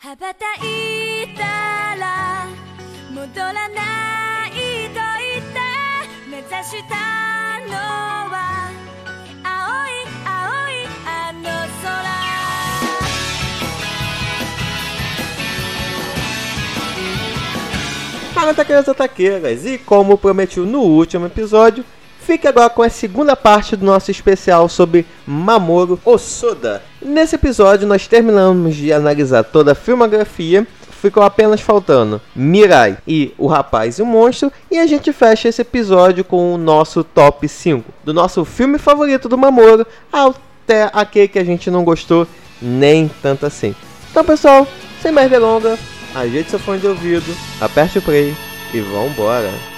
[0.00, 1.42] 羽ばたいた
[1.96, 2.46] ら
[3.12, 4.50] 戻らない
[4.90, 5.58] と言って
[6.30, 6.94] 目指した
[7.66, 7.74] の
[8.30, 8.70] は
[9.42, 9.90] 青い
[10.24, 11.42] 青いあの
[11.82, 12.16] 空
[18.34, 19.64] Fala, taqueiros e taqueiras!
[19.66, 21.84] E como prometi no último episódio,
[22.25, 26.81] fique agora com a segunda parte do nosso especial sobre Mamoru Osoda.
[27.01, 30.65] Nesse episódio, nós terminamos de analisar toda a filmografia,
[31.01, 35.61] ficou apenas faltando Mirai e O Rapaz e o Monstro, e a gente fecha esse
[35.61, 41.39] episódio com o nosso top 5 do nosso filme favorito do Mamoru até aquele que
[41.39, 42.27] a gente não gostou
[42.61, 43.75] nem tanto assim.
[44.11, 44.67] Então, pessoal,
[45.01, 45.79] sem mais delongas,
[46.13, 48.35] ajeite seu fone de ouvido, aperte o play
[48.73, 49.49] e vambora!
[49.49, 49.70] Seguindo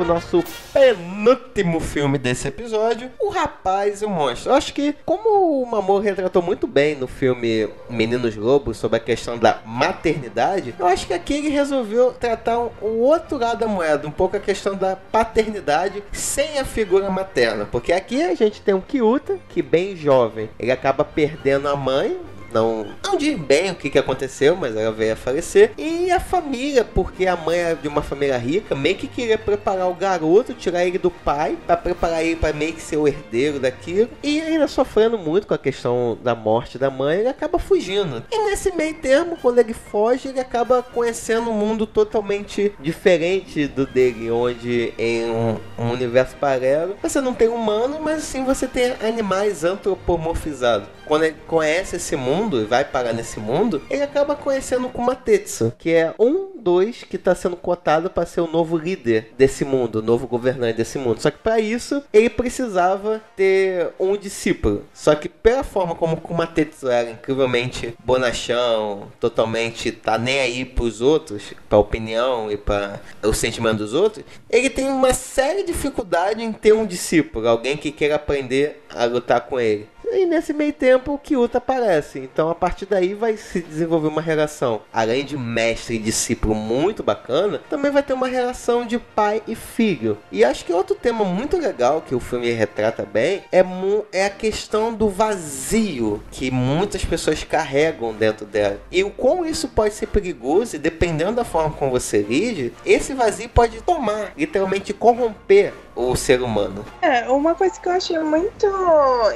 [0.00, 4.50] pro nosso penúltimo filme desse episódio, O Rapaz e o Monstro.
[4.50, 9.00] Eu acho que, como o Mamoru retratou muito bem no filme Meninos Lobos sobre a
[9.00, 13.68] questão da maternidade, eu acho que aqui ele resolveu tratar um, o outro lado da
[13.68, 17.66] moeda, um pouco a questão da paternidade sem a figura materna.
[17.70, 22.18] Porque aqui a gente tem um Kyuta, que bem jovem, ele acaba perdendo a mãe,
[22.52, 25.72] não, não diz bem o que, que aconteceu, mas ela veio a falecer.
[25.76, 29.88] E a família, porque a mãe é de uma família rica, meio que queria preparar
[29.88, 33.58] o garoto, tirar ele do pai, para preparar ele para meio que ser o herdeiro
[33.58, 34.08] daquilo.
[34.22, 38.22] E ainda sofrendo muito com a questão da morte da mãe, ele acaba fugindo.
[38.30, 43.86] E nesse meio termo, quando ele foge, ele acaba conhecendo um mundo totalmente diferente do
[43.86, 48.94] dele, onde em um, um universo paralelo você não tem humano, mas sim você tem
[49.02, 50.88] animais antropomorfizados.
[51.06, 55.90] Quando ele conhece esse mundo e vai parar nesse mundo, ele acaba conhecendo Kumatetsu, que
[55.90, 60.02] é um dos que está sendo cotado para ser o novo líder desse mundo, o
[60.02, 61.20] novo governante desse mundo.
[61.20, 64.84] Só que para isso ele precisava ter um discípulo.
[64.92, 71.00] Só que pela forma como o Kumatetsu era incrivelmente bonachão, totalmente tá nem aí pros
[71.00, 76.52] outros, pra opinião e para o sentimento dos outros, ele tem uma séria dificuldade em
[76.52, 79.88] ter um discípulo, alguém que queira aprender a lutar com ele.
[80.12, 82.18] E nesse meio tempo o Kyuta aparece.
[82.18, 87.02] Então a partir daí vai se desenvolver uma relação, além de mestre e discípulo muito
[87.02, 90.18] bacana, também vai ter uma relação de pai e filho.
[90.30, 93.64] E acho que outro tema muito legal que o filme retrata bem é,
[94.12, 98.80] é a questão do vazio que muitas pessoas carregam dentro dela.
[98.90, 103.14] E o como isso pode ser perigoso e dependendo da forma como você lide, esse
[103.14, 105.72] vazio pode tomar, literalmente corromper
[106.08, 106.84] o ser humano.
[107.02, 108.66] É, uma coisa que eu achei muito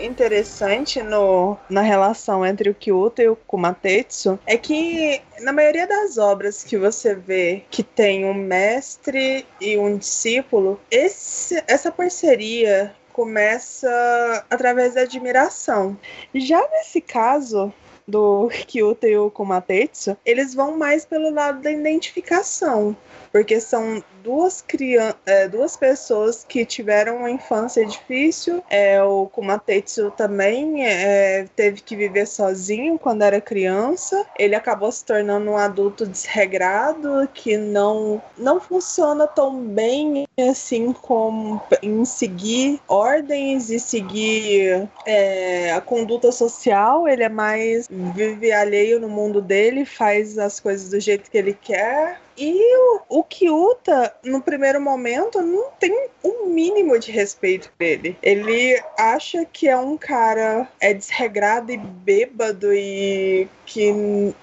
[0.01, 6.19] interessante no, na relação entre o Kyuta e o Kumatetsu é que na maioria das
[6.19, 14.45] obras que você vê que tem um mestre e um discípulo, esse, essa parceria começa
[14.51, 15.97] através da admiração.
[16.35, 17.73] Já nesse caso,
[18.07, 22.97] do Kyuta e o Kumatetsu, eles vão mais pelo lado da identificação,
[23.33, 28.65] porque são duas crianças, é, duas pessoas que tiveram uma infância difícil.
[28.71, 34.27] É, o Kumatetsu também é, teve que viver sozinho quando era criança.
[34.39, 41.61] Ele acabou se tornando um adulto desregrado que não não funciona tão bem assim como
[41.83, 47.07] em seguir ordens e seguir é, a conduta social.
[47.07, 51.53] Ele é mais vive alheio no mundo dele, faz as coisas do jeito que ele
[51.53, 52.19] quer.
[52.37, 57.85] E o, o Kyuta, no primeiro momento, não tem um mínimo de respeito por
[58.23, 58.83] ele.
[58.99, 63.93] Acha que é um cara é desregrado e bêbado e que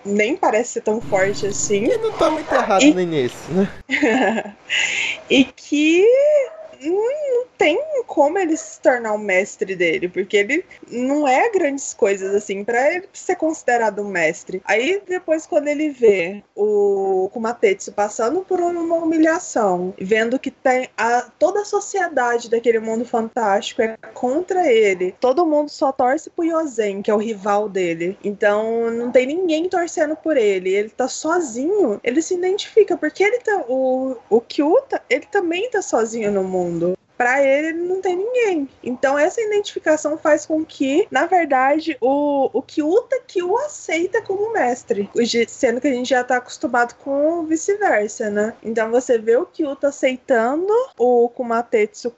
[0.05, 1.85] nem parece ser tão forte assim.
[1.85, 3.69] E não tá muito errado E- no início, né?
[5.29, 6.05] e que
[6.81, 12.33] não tem como ele se tornar o mestre dele, porque ele não é grandes coisas
[12.33, 14.63] assim para ele ser considerado um mestre.
[14.65, 21.29] Aí depois quando ele vê o Kumatetsu passando por uma humilhação, vendo que tem a,
[21.37, 27.03] toda a sociedade daquele mundo fantástico é contra ele, todo mundo só torce pro Yozen,
[27.03, 28.17] que é o rival dele.
[28.23, 30.73] Então não tem ninguém torcendo por ele.
[30.73, 33.65] Ele tá sozinho, ele se identifica, porque ele tá.
[33.67, 38.67] O, o Kyuta, ele também tá sozinho no mundo para ele, não tem ninguém.
[38.83, 44.51] Então essa identificação faz com que, na verdade, o, o Kyuta que o aceita como
[44.51, 45.07] mestre,
[45.47, 48.55] sendo que a gente já tá acostumado com vice-versa, né?
[48.63, 52.11] Então você vê o Kyuta aceitando o Kumatetsu,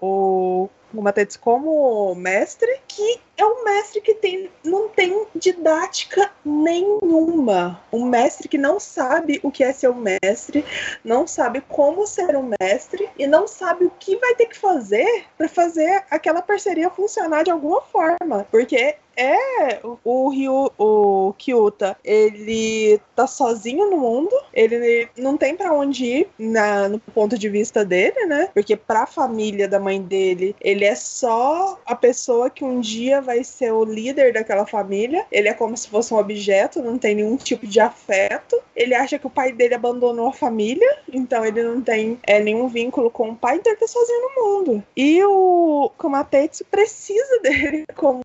[0.00, 7.80] o o Matetsu como mestre, que é um mestre que tem, não tem didática nenhuma.
[7.92, 10.64] Um mestre que não sabe o que é ser um mestre,
[11.04, 15.26] não sabe como ser um mestre e não sabe o que vai ter que fazer
[15.36, 18.46] para fazer aquela parceria funcionar de alguma forma.
[18.50, 25.72] Porque é o Ryu, o Kyuta, ele tá sozinho no mundo, ele não tem para
[25.72, 28.48] onde ir na, no ponto de vista dele, né?
[28.52, 33.44] Porque pra família da mãe dele, ele é só a pessoa que um dia vai
[33.44, 35.24] ser o líder daquela família.
[35.30, 38.60] Ele é como se fosse um objeto, não tem nenhum tipo de afeto.
[38.74, 42.68] Ele acha que o pai dele abandonou a família, então ele não tem é, nenhum
[42.68, 44.84] vínculo com o pai, então ele tá sozinho no mundo.
[44.96, 48.22] E o Komatetsu precisa dele como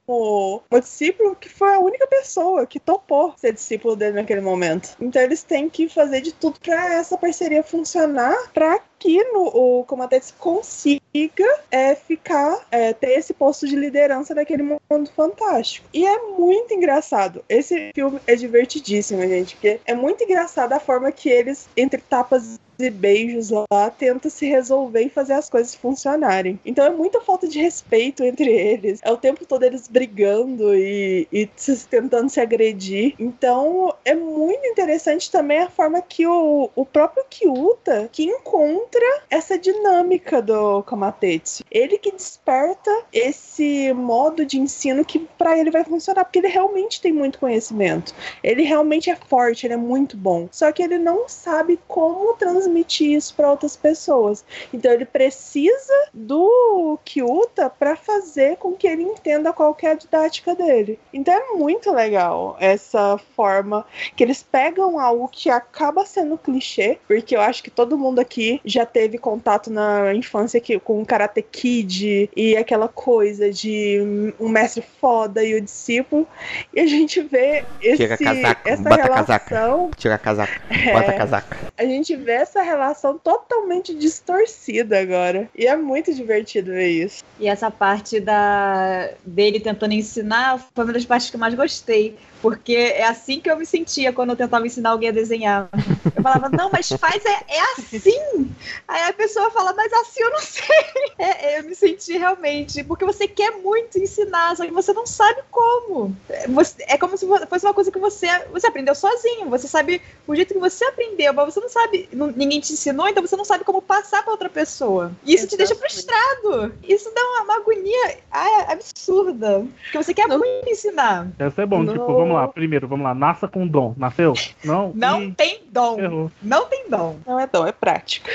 [0.79, 4.95] discípulo que foi a única pessoa que topou ser discípulo dele naquele momento.
[4.99, 9.85] Então eles têm que fazer de tudo para essa parceria funcionar, para que no, o
[9.85, 15.87] Comatex consiga é, ficar, é, ter esse posto de liderança daquele mundo fantástico.
[15.93, 17.43] E é muito engraçado.
[17.47, 22.59] Esse filme é divertidíssimo, gente, porque é muito engraçado a forma que eles, entre tapas
[22.79, 26.59] e beijos lá, tenta se resolver e fazer as coisas funcionarem.
[26.65, 28.99] Então é muita falta de respeito entre eles.
[29.03, 31.49] É o tempo todo eles brigando e, e
[31.89, 33.15] tentando se agredir.
[33.19, 39.57] Então é muito interessante também a forma que o, o próprio Kyuta que encontra essa
[39.57, 41.63] dinâmica do Kamatetsu.
[41.69, 47.01] Ele que desperta esse modo de ensino que para ele vai funcionar, porque ele realmente
[47.01, 48.13] tem muito conhecimento.
[48.43, 50.47] Ele realmente é forte, ele é muito bom.
[50.51, 54.45] Só que ele não sabe como transmitir transmitir isso para outras pessoas.
[54.73, 60.53] Então ele precisa do Kyuta para fazer com que ele entenda qual é a didática
[60.55, 60.99] dele.
[61.13, 63.85] Então é muito legal essa forma
[64.15, 68.61] que eles pegam algo que acaba sendo clichê, porque eu acho que todo mundo aqui
[68.65, 74.83] já teve contato na infância com o Karate Kid e aquela coisa de um mestre
[74.99, 76.27] foda e o discípulo.
[76.73, 79.25] E a gente vê esse, Tira casaco, essa bota relação.
[79.25, 79.89] casaca.
[79.97, 80.61] Tira casaca,
[80.93, 81.17] bota É.
[81.17, 81.57] casaca.
[81.77, 85.49] A gente vê essa relação totalmente distorcida agora.
[85.55, 87.23] E é muito divertido ver isso.
[87.39, 92.17] E essa parte da dele tentando ensinar foi uma das partes que eu mais gostei.
[92.41, 95.69] Porque é assim que eu me sentia quando eu tentava ensinar alguém a desenhar.
[96.15, 98.49] Eu falava, não, mas faz é, é assim.
[98.87, 100.65] Aí a pessoa fala, mas assim eu não sei.
[101.19, 102.81] É, eu me senti realmente.
[102.81, 106.15] Porque você quer muito ensinar, só que você não sabe como.
[106.29, 109.49] É, você- é como se fosse uma coisa que você, você aprendeu sozinho.
[109.49, 112.07] Você sabe o jeito que você aprendeu, mas você não sabe.
[112.13, 115.11] não- ninguém te ensinou, então você não sabe como passar para outra pessoa.
[115.25, 115.93] E isso te deixa Exatamente.
[116.05, 116.73] frustrado.
[116.87, 119.65] Isso dá uma, uma agonia ah, absurda.
[119.83, 121.25] Porque você quer muito ensinar.
[121.37, 123.93] Deve ser bom, No- tipo, vamos lá, primeiro, vamos lá, nasça com dom.
[123.97, 124.33] Nasceu?
[124.63, 124.91] Não?
[124.95, 125.95] Não Ih, tem dom.
[125.95, 126.31] ferrou.
[126.41, 127.17] Não tem dom.
[127.25, 128.27] Não é tão, é prático.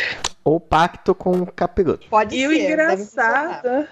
[0.45, 2.07] Ou pacto com o capiroto.
[2.09, 2.47] Pode E ser.
[2.47, 3.61] o deve funcionar.
[3.61, 3.89] engraçado.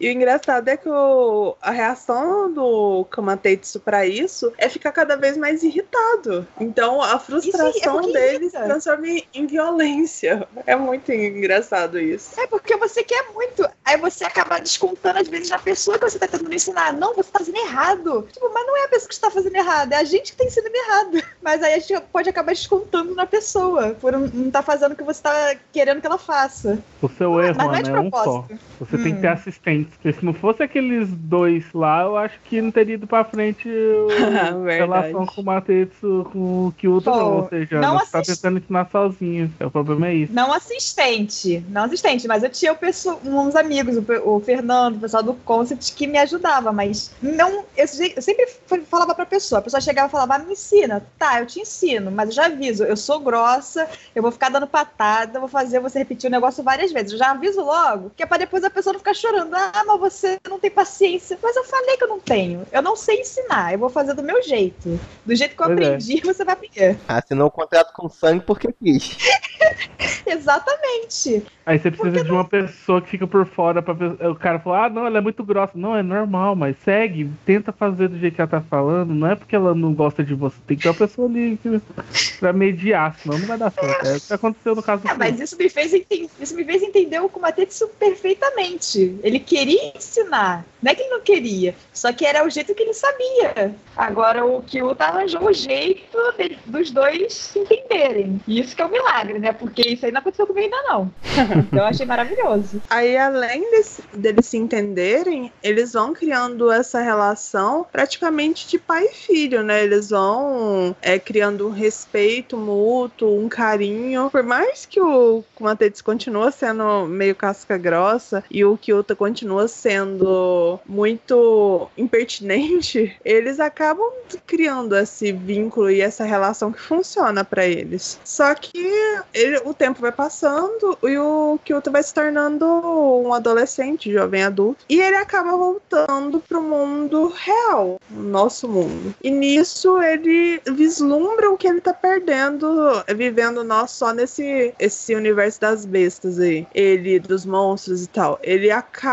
[0.00, 5.16] E o engraçado é que o- a reação do Kamatetsu pra isso é ficar cada
[5.16, 6.46] vez mais irritado.
[6.60, 10.48] Então a frustração porque dele se transforma em, em violência.
[10.66, 12.38] É muito engraçado isso.
[12.40, 13.68] É porque você quer muito.
[13.84, 16.92] Aí você acaba descontando, às vezes, na pessoa que você tá tentando ensinar.
[16.92, 18.26] Não, você tá fazendo errado.
[18.32, 20.44] Tipo, mas não é a pessoa que está fazendo errado, é a gente que tá
[20.44, 21.22] ensinando errado.
[21.42, 24.96] Mas aí a gente pode acabar descontando na pessoa, por não não tá fazendo o
[24.96, 26.78] que você tá querendo que ela faça.
[27.00, 28.58] O seu erro, mas não é de é um propósito.
[28.78, 29.32] Você tem que ter Hum.
[29.60, 29.94] Assistentes.
[29.94, 33.68] Porque se não fosse aqueles dois lá, eu acho que não teria ido pra frente
[33.68, 37.36] a relação com o Matetsu, com o Kyoto, Pô, não.
[37.38, 39.52] Ou seja, não você tá assist- tentando ensinar sozinho.
[39.60, 40.32] O problema é isso.
[40.32, 44.04] Não assistente, não assistente, mas eu tinha o pesso- uns amigos, o,
[44.36, 47.64] o Fernando, o pessoal do Concept, que me ajudava, mas não.
[47.76, 47.84] Eu,
[48.16, 48.46] eu sempre
[48.88, 51.04] falava pra pessoa, a pessoa chegava e falava, ah, me ensina.
[51.18, 54.66] Tá, eu te ensino, mas eu já aviso, eu sou grossa, eu vou ficar dando
[54.66, 57.12] patada, vou fazer você repetir o negócio várias vezes.
[57.12, 59.39] Eu já aviso logo, que é pra depois a pessoa não ficar chorando.
[59.52, 61.38] Ah, mas você não tem paciência.
[61.42, 62.66] Mas eu falei que eu não tenho.
[62.72, 64.98] Eu não sei ensinar, eu vou fazer do meu jeito.
[65.24, 65.84] Do jeito que eu Pois é.
[65.94, 66.98] aprendi, você vai aprender.
[67.08, 69.16] Assinou o contrato com sangue porque quis.
[70.26, 71.44] Exatamente.
[71.66, 74.86] Aí você precisa de uma pessoa que fica por fora pra pe- o cara falar,
[74.86, 75.72] ah, não, ela é muito grossa.
[75.76, 79.14] Não, é normal, mas segue, tenta fazer do jeito que ela tá falando.
[79.14, 80.56] Não é porque ela não gosta de você.
[80.66, 81.80] Tem que ter uma pessoa ali que-
[82.40, 84.06] pra mediar, senão não vai dar certo.
[84.06, 86.64] É o que aconteceu no caso do Ah, mas isso me fez enten- isso me
[86.64, 89.18] fez entender o Kumatetsu perfeitamente.
[89.22, 92.82] Ele queria ensinar, não é que ele não queria, só que era o jeito que
[92.82, 93.74] ele sabia.
[93.96, 98.40] Agora o Kyuta arranjou o jeito de- dos dois se entenderem.
[98.48, 99.52] E isso que é um milagre, né?
[99.52, 101.10] Porque isso aí não aconteceu comigo ainda não.
[101.70, 102.80] Então eu achei maravilhoso.
[102.88, 109.14] Aí, além desse- deles se entenderem, eles vão criando essa relação praticamente de pai e
[109.14, 109.84] filho, né?
[109.84, 114.30] Eles vão é, criando um respeito mútuo, um carinho.
[114.30, 120.80] Por mais que o Kumatetsu continua sendo meio casca grossa e o Kyuta continua sendo
[120.86, 124.10] muito impertinente, eles acabam
[124.46, 128.18] criando esse vínculo e essa relação que funciona pra eles.
[128.24, 128.90] Só que
[129.34, 134.86] ele- o tempo vai passando e o Kyuta vai se tornando um adolescente, jovem adulto,
[134.88, 139.14] e ele acaba voltando pro mundo real, nosso mundo.
[139.22, 142.66] E nisso ele vislumbra o que ele tá perdendo,
[143.14, 148.38] vivendo nós só nesse esse universo das bestas aí, ele dos monstros e tal.
[148.42, 149.09] Ele acaba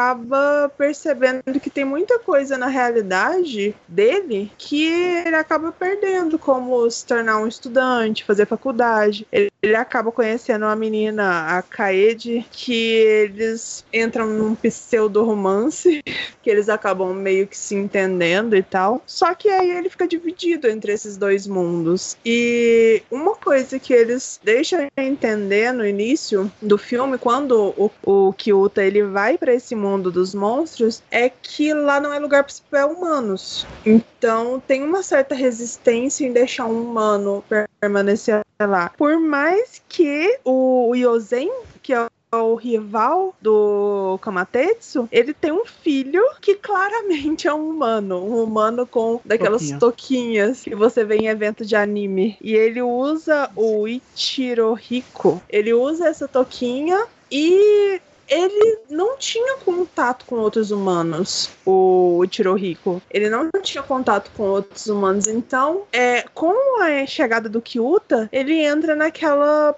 [0.78, 7.40] percebendo que tem muita coisa na realidade dele que ele acaba perdendo, como se tornar
[7.40, 9.28] um estudante, fazer faculdade.
[9.32, 16.02] Ele, ele acaba conhecendo uma menina, a Kaede, que eles entram num pseudo-romance,
[16.42, 19.02] que eles acabam meio que se entendendo e tal.
[19.06, 22.18] Só que aí ele fica dividido entre esses dois mundos.
[22.26, 28.84] E uma coisa que eles deixam entender no início do filme, quando o, o Kyuta
[28.84, 33.66] ele vai para esse mundo dos monstros, é que lá não é lugar para humanos.
[33.86, 37.44] Então tem uma certa resistência em deixar um humano
[37.80, 38.90] permanecer lá.
[38.98, 41.50] Por mais que o Yosen,
[41.82, 48.18] que é o rival do Kamatetsu, ele tem um filho que claramente é um humano.
[48.18, 49.80] Um humano com daquelas Toquinha.
[49.80, 52.38] toquinhas que você vê em evento de anime.
[52.42, 55.42] E ele usa o Ichirohiko.
[55.50, 63.02] Ele usa essa toquinha e ele não tinha contato com outros humanos, o Ichirohiko.
[63.10, 65.28] Ele não tinha contato com outros humanos.
[65.28, 69.74] Então, é, com a chegada do Kyuta, ele entra naquela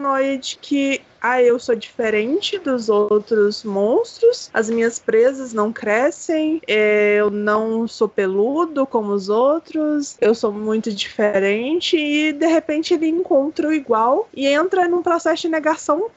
[0.00, 6.62] paranoia de que ah, eu sou diferente dos outros monstros, as minhas presas não crescem,
[6.66, 12.94] é, eu não sou peludo como os outros, eu sou muito diferente, e de repente
[12.94, 16.10] ele encontra o igual e entra num processo de negação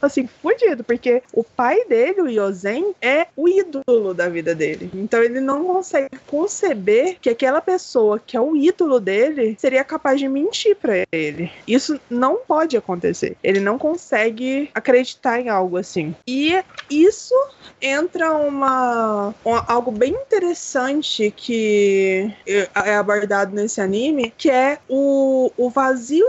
[0.00, 4.90] assim, fudido, porque o pai dele, o Yosen, é o ídolo da vida dele.
[4.94, 10.20] Então ele não consegue conceber que aquela pessoa que é o ídolo dele seria capaz
[10.20, 11.50] de mentir pra ele.
[11.66, 13.17] Isso não pode acontecer.
[13.42, 16.14] Ele não consegue acreditar em algo assim.
[16.26, 17.34] E isso
[17.80, 25.70] entra uma, uma- algo bem interessante que é abordado nesse anime, que é o, o
[25.70, 26.26] vazio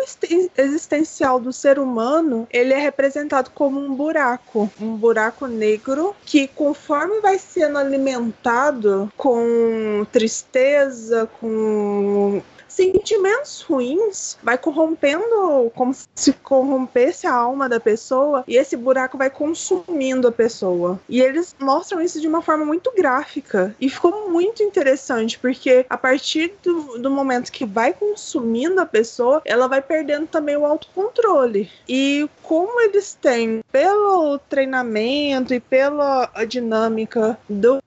[0.58, 7.20] existencial do ser humano, ele é representado como um buraco, um buraco negro que conforme
[7.22, 12.42] vai sendo alimentado com tristeza, com
[12.80, 19.30] sentimentos ruins vai corrompendo como se corrompesse a alma da pessoa e esse buraco vai
[19.30, 21.00] consumindo a pessoa.
[21.10, 25.98] E eles mostram isso de uma forma muito gráfica e ficou muito interessante porque a
[25.98, 31.70] partir do, do momento que vai consumindo a pessoa, ela vai perdendo também o autocontrole.
[31.88, 37.80] E como eles têm pelo treinamento e pela dinâmica do,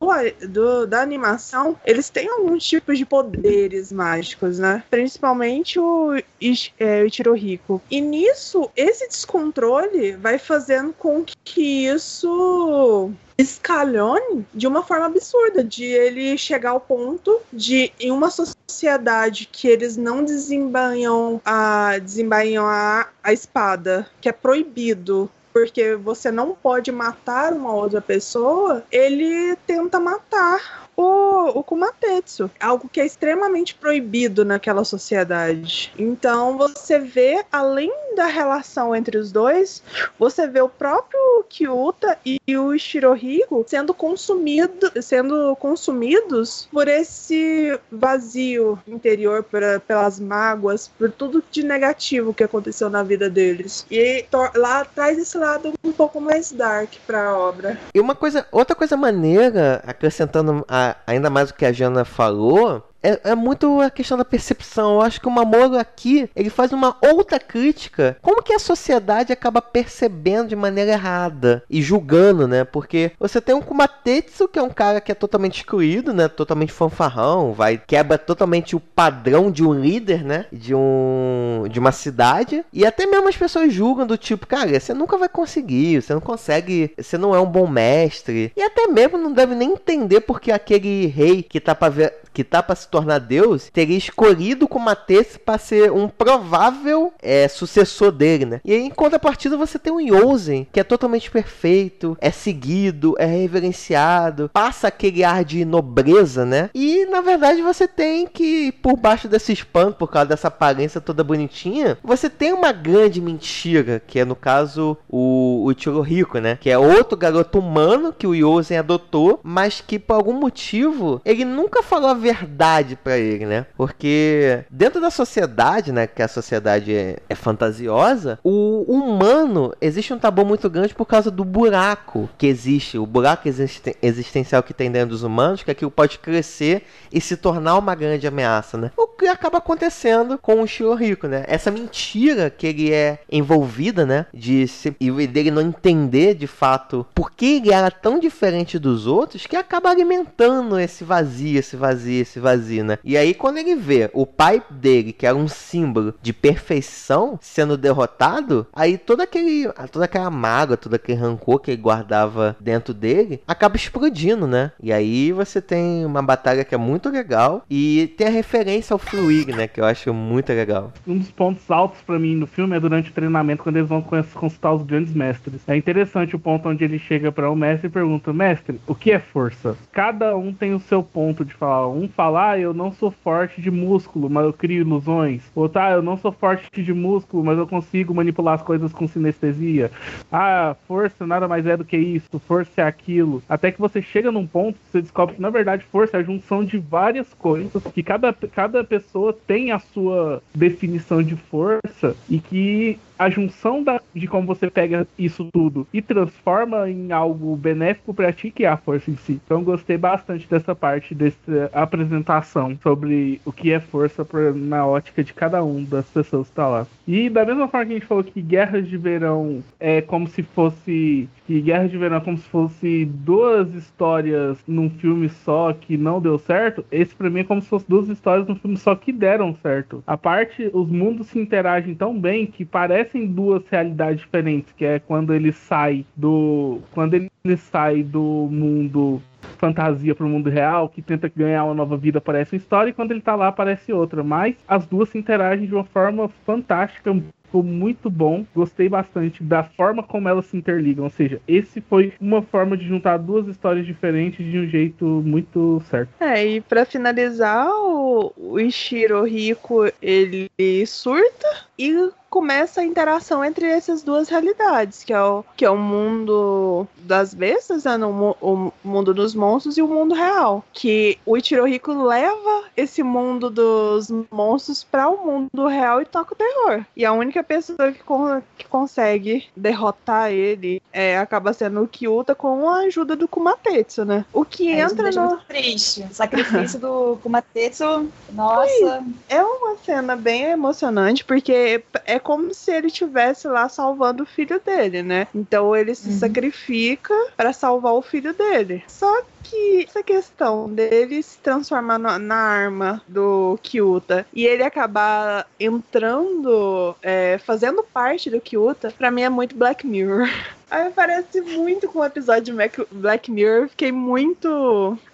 [0.49, 4.82] do- da animação, eles têm alguns tipos de poderes mágicos, né?
[4.91, 7.81] Principalmente o, Ish- é, o.
[7.91, 15.85] E nisso, esse descontrole vai fazendo com que isso escalhone de uma forma absurda, de
[15.85, 23.09] ele chegar ao ponto de, em uma sociedade que eles não desembainham a, desembainham a,
[23.23, 30.01] a espada, que é proibido porque você não pode matar uma outra pessoa, ele tenta
[30.01, 32.51] matar o, o Kumatetsu.
[32.61, 35.93] Algo que é extremamente proibido naquela sociedade.
[35.99, 39.83] Então você vê, além da relação entre os dois,
[40.19, 48.79] você vê o próprio Kyuta e o Shirohiko sendo consumido, sendo consumidos por esse vazio
[48.87, 53.87] interior, por- pelas mágoas, por tudo de negativo que aconteceu na vida deles.
[53.91, 57.79] E lá traz esse lado um pouco mais dark pra obra.
[57.95, 62.92] E uma coisa, outra coisa maneira, acrescentando a- ainda mais o que a Jana falou,
[63.03, 64.95] é, é muito a questão da percepção.
[64.95, 68.17] Eu acho que o Mamoru aqui, ele faz uma outra crítica.
[68.23, 72.65] Como que a sociedade acaba percebendo de maneira errada e julgando, né?
[72.65, 76.29] Porque você tem um Kumatetsu, que é um cara que é totalmente excluído, né?
[76.29, 80.47] Totalmente fanfarrão, vai quebra totalmente o padrão de um líder, né?
[80.53, 82.65] De um de uma cidade.
[82.73, 86.21] E até mesmo as pessoas julgam do tipo, cara, você nunca vai conseguir, você não
[86.21, 88.53] consegue, você não é um bom mestre.
[88.57, 92.43] E até mesmo não deve nem entender porque aquele rei que tá pra ver que
[92.43, 98.45] tá para se tornar Deus, teria escolhido Kumatesse para ser um provável é, sucessor dele,
[98.45, 98.61] né?
[98.63, 103.25] E aí, em contrapartida, você tem o Yosen, que é totalmente perfeito, é seguido, é
[103.25, 106.69] reverenciado, passa aquele ar de nobreza, né?
[106.75, 111.25] E na verdade você tem que, por baixo desse espanto, por causa dessa aparência toda
[111.25, 116.59] bonitinha, você tem uma grande mentira, que é no caso o, o Chirohiko, né?
[116.61, 121.45] Que é outro garoto humano que o Yosen adotou, mas que por algum motivo ele
[121.45, 123.67] nunca falou a verdade para ele, né?
[123.77, 130.19] Porque dentro da sociedade, né, que a sociedade é, é fantasiosa, o humano existe um
[130.19, 134.91] tabu muito grande por causa do buraco que existe, o buraco existen existencial que tem
[134.91, 138.91] dentro dos humanos, que aquilo pode crescer e se tornar uma grande ameaça, né?
[138.97, 141.45] O que acaba acontecendo com o Shirohiko, né?
[141.47, 147.07] Essa mentira que ele é envolvida, né, de se, e dele não entender de fato
[147.15, 152.23] por que ele era tão diferente dos outros, que acaba alimentando esse vazio, esse vazio,
[152.23, 152.72] esse vazio,
[153.05, 157.77] E aí quando ele vê o pai dele, que era um símbolo de perfeição, sendo
[157.77, 163.41] derrotado, aí todo aquele, toda aquela mágoa, todo aquele rancor que ele guardava dentro dele,
[163.47, 164.73] acaba explodindo, né?
[164.83, 168.99] E aí você tem uma batalha que é muito legal e tem a referência ao
[168.99, 169.67] Fluig, né?
[169.67, 170.93] Que eu acho muito legal.
[171.07, 174.03] Um dos pontos altos para mim no filme é durante o treinamento, quando eles vão
[174.03, 175.63] consultar os grandes mestres.
[175.67, 178.95] É interessante o ponto onde ele chega para o um mestre e pergunta: Mestre, o
[178.95, 179.77] que é força?
[179.93, 181.89] Cada um tem o seu ponto de falar.
[181.89, 185.43] Um fala, ah, eu não sou forte de músculo, mas eu crio ilusões.
[185.55, 189.07] Outro, ah, eu não sou forte de músculo, mas eu consigo manipular as coisas com
[189.07, 189.91] sinestesia.
[190.31, 193.43] Ah, força nada mais é do que isso, força é aquilo.
[193.49, 196.65] Até que você chega num ponto, você descobre que na verdade força é a junção
[196.65, 202.99] de várias coisas, que cada, cada pessoa tem a sua definição de força e que
[203.23, 208.33] a junção da, de como você pega isso tudo e transforma em algo benéfico para
[208.33, 209.41] ti, que é a força em si.
[209.45, 215.23] Então gostei bastante dessa parte dessa apresentação sobre o que é força pra, na ótica
[215.23, 216.87] de cada um das pessoas que tá lá.
[217.07, 220.43] E da mesma forma que a gente falou que Guerras de Verão é como se
[220.43, 225.99] fosse que Guerra de Verão é como se fosse duas histórias num filme só que
[225.99, 228.95] não deu certo, esse pra mim é como se fosse duas histórias num filme só
[228.95, 230.03] que deram certo.
[230.07, 234.99] A parte, os mundos se interagem tão bem que parecem duas realidades diferentes, que é
[234.99, 236.79] quando ele sai do.
[236.93, 239.21] Quando ele sai do mundo
[239.59, 242.95] fantasia para o mundo real, que tenta ganhar uma nova vida, parece uma história, e
[242.95, 244.23] quando ele tá lá, aparece outra.
[244.23, 247.15] Mas as duas se interagem de uma forma fantástica,
[247.53, 248.47] ficou muito bom.
[248.55, 251.05] Gostei bastante da forma como elas se interligam.
[251.05, 255.83] Ou seja, esse foi uma forma de juntar duas histórias diferentes de um jeito muito
[255.91, 256.11] certo.
[256.19, 260.51] É, e para finalizar, o, o Ishiro Rico ele
[260.87, 265.77] surta e começa a interação entre essas duas realidades, que é o, que é o
[265.77, 270.65] mundo das bestas, né, no, o mundo dos monstros e o mundo real.
[270.73, 276.37] Que o Ichirohiko leva esse mundo dos monstros para o mundo real e toca o
[276.37, 276.87] terror.
[276.97, 282.35] E a única pessoa que, con que consegue derrotar ele é, acaba sendo o Kyuta
[282.35, 284.25] com a ajuda do Kumatetsu, né?
[284.33, 285.21] O que É, entra no...
[285.31, 286.03] muito triste.
[286.03, 289.05] O sacrifício do Kumatetsu, nossa.
[289.29, 294.61] É uma cena bem emocionante, porque é como se ele estivesse lá salvando o filho
[294.65, 295.27] dele, né?
[295.35, 296.13] Então ele se Uhum.
[296.13, 298.85] sacrifica para salvar o filho dele.
[298.89, 299.07] Só
[299.43, 306.95] que essa questão dele se transformar na, na arma do Kyuta e ele acabar entrando,
[307.03, 310.29] é, fazendo parte do Kyuta, pra mim é muito Black Mirror.
[310.73, 313.65] Aí parece muito com o episódio de Mac- Black Mirror.
[313.65, 314.49] Eu Fiquei muito.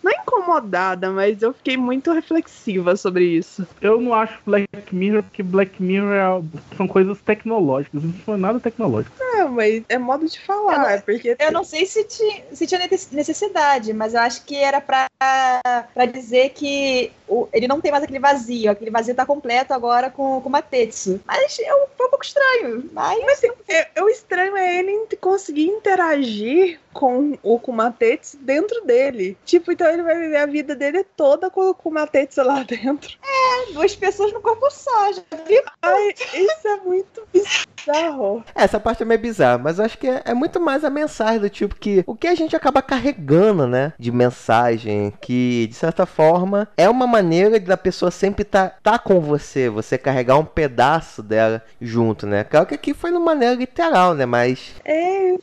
[0.03, 3.67] Não incomodada, mas eu fiquei muito reflexiva sobre isso.
[3.81, 8.61] Eu não acho Black Mirror, porque Black Mirror é- são coisas tecnológicas, não foi nada
[8.61, 9.15] tecnológico.
[9.21, 11.37] É, mas é modo de falar, Eu não- é porque.
[11.39, 15.07] Eu não sei se, ti- se tinha necess- necessidade, mas eu acho que era pra,
[15.93, 18.71] pra dizer que o- ele não tem mais aquele vazio.
[18.71, 21.21] Aquele vazio tá completo agora com, com o Matetsu.
[21.27, 22.89] Mas eu, foi um pouco estranho.
[22.93, 23.19] Mas,
[23.69, 25.19] É, o estranho é ele int-
[25.49, 29.37] conseguir interagir com o Kumatetsu dentro dele.
[29.45, 33.17] Tipo, então ele vai viver a vida dele toda com o Kumatetsu lá dentro.
[33.73, 35.23] duas pessoas no corpo só, já?
[35.83, 37.78] Ai, isso é muito bizarro.
[38.55, 41.41] Essa parte é meio bizarra, mas eu acho que é, é muito mais a mensagem
[41.41, 43.93] do tipo que o que a gente acaba carregando, né?
[43.99, 49.21] De mensagem, que de certa forma é uma maneira da pessoa sempre tá, tá com
[49.21, 52.45] você, você carregar um pedaço dela junto, né?
[52.45, 54.27] Claro que aqui foi de maneira literal, né?
[54.27, 55.37] Mas É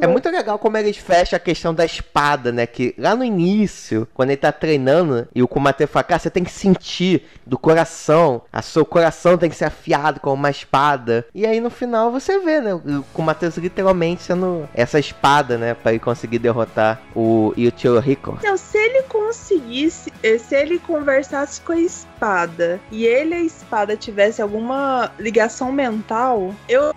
[0.00, 2.66] é muito legal como eles fecham a questão da espada, né?
[2.66, 6.44] Que lá no início, quando ele tá treinando e o Kumate fala, cara, você tem
[6.44, 11.26] que sentir do coração, a seu coração tem que ser afiado com uma espada.
[11.34, 12.74] E aí no final você vê, né?
[12.74, 15.74] O Kumate literalmente sendo essa espada, né?
[15.74, 18.38] Pra ele conseguir derrotar o Yuichiro Rico.
[18.38, 23.40] Então, se ele conseguisse, eh, se ele conversasse com a espada e ele e a
[23.42, 26.92] espada tivesse alguma ligação mental, eu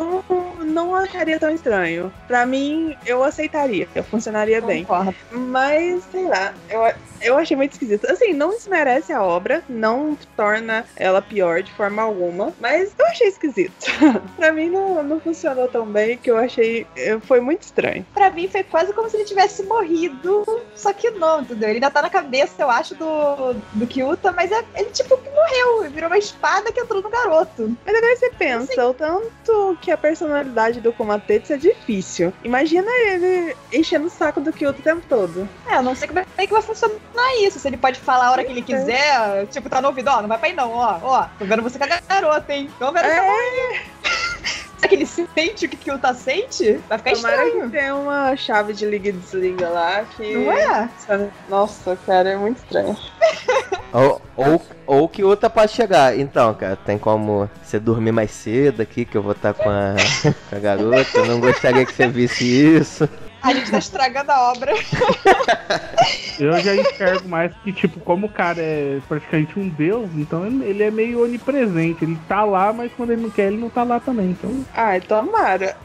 [0.65, 2.11] não acharia tão estranho.
[2.27, 2.60] Pra mim,
[3.05, 4.85] eu aceitaria, funcionaria bem.
[4.85, 5.15] Concordo.
[5.31, 6.81] Mas, sei lá, eu,
[7.21, 8.05] eu achei muito esquisito.
[8.09, 13.27] Assim, não desmerece a obra, não torna ela pior de forma alguma, mas eu achei
[13.27, 13.85] esquisito.
[14.37, 16.85] pra mim não, não funcionou tão bem que eu achei.
[17.23, 18.05] Foi muito estranho.
[18.13, 21.69] Pra mim foi quase como se ele tivesse morrido, só que não, entendeu?
[21.69, 25.29] Ele ainda tá na cabeça, eu acho, do, do Kyuta, mas é, ele tipo que
[25.29, 27.75] morreu, virou uma espada que entrou no garoto.
[27.85, 32.33] Mas agora você pensa, o tanto que a personalidade do Komatetsu é difícil.
[32.43, 35.47] Imagina ele enchendo o saco do Kyoto o tempo todo.
[35.69, 36.95] É, eu não sei como é que vai funcionar
[37.45, 40.21] isso, se ele pode falar a hora que ele quiser, tipo, tá no ouvido, ó,
[40.21, 42.91] não vai pra aí não, ó, ó, tô vendo você com a garota, hein, tô
[42.91, 43.81] vendo você É,
[44.81, 46.79] Será que ele sente o que o Kyuta sente?
[46.89, 47.65] Vai ficar tomara estranho.
[47.65, 50.33] que tenha uma chave de liga e desliga lá que.
[50.33, 50.89] Não é?
[51.47, 52.97] Nossa, cara, é muito estranho.
[53.93, 56.17] Ou, ou, ou que outra pode chegar.
[56.17, 59.95] Então, cara, tem como você dormir mais cedo aqui, que eu vou estar com a,
[60.49, 61.17] com a garota.
[61.17, 63.09] Eu não gostaria que você visse isso.
[63.41, 64.71] A gente tá estragando a obra.
[66.39, 70.81] Eu já enxergo mais que, tipo, como o cara é praticamente um deus, então ele
[70.81, 72.03] é meio onipresente.
[72.03, 74.31] Ele tá lá, mas quando ele não quer, ele não tá lá também.
[74.31, 75.75] Então, Ai, tomara.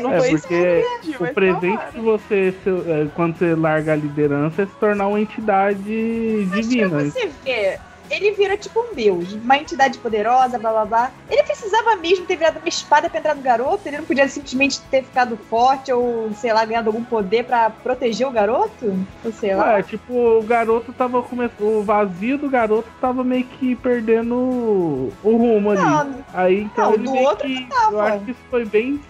[0.00, 1.90] Não é foi isso que eu porque entendi, o presente tomara.
[1.92, 6.68] de você, se- é, quando você larga a liderança, é se tornar uma entidade Mas
[6.68, 6.88] divina.
[6.88, 7.78] pra você ver,
[8.10, 11.10] ele vira tipo um deus, uma entidade poderosa, blá blá blá.
[11.30, 13.80] Ele precisava mesmo ter virado uma espada pra entrar no garoto?
[13.86, 18.26] Ele não podia simplesmente ter ficado forte ou, sei lá, ganhado algum poder pra proteger
[18.26, 18.94] o garoto?
[19.24, 19.74] Ou sei lá.
[19.74, 21.46] Ué, tipo, o garoto tava começando.
[21.60, 25.80] O vazio do garoto tava meio que perdendo o rumo ali.
[25.80, 27.66] Não, Aí então Não, ele do meio outro que.
[27.66, 27.92] tava.
[27.92, 29.00] Eu acho que isso foi bem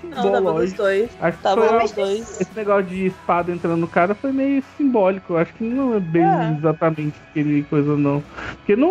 [0.77, 1.11] dois.
[1.21, 2.41] Acho que Tava foi dois.
[2.41, 5.35] Esse negócio de espada entrando no cara foi meio simbólico.
[5.35, 6.57] Eu acho que não é bem É.
[6.59, 8.23] exatamente aquele coisa, não.
[8.57, 8.86] Porque não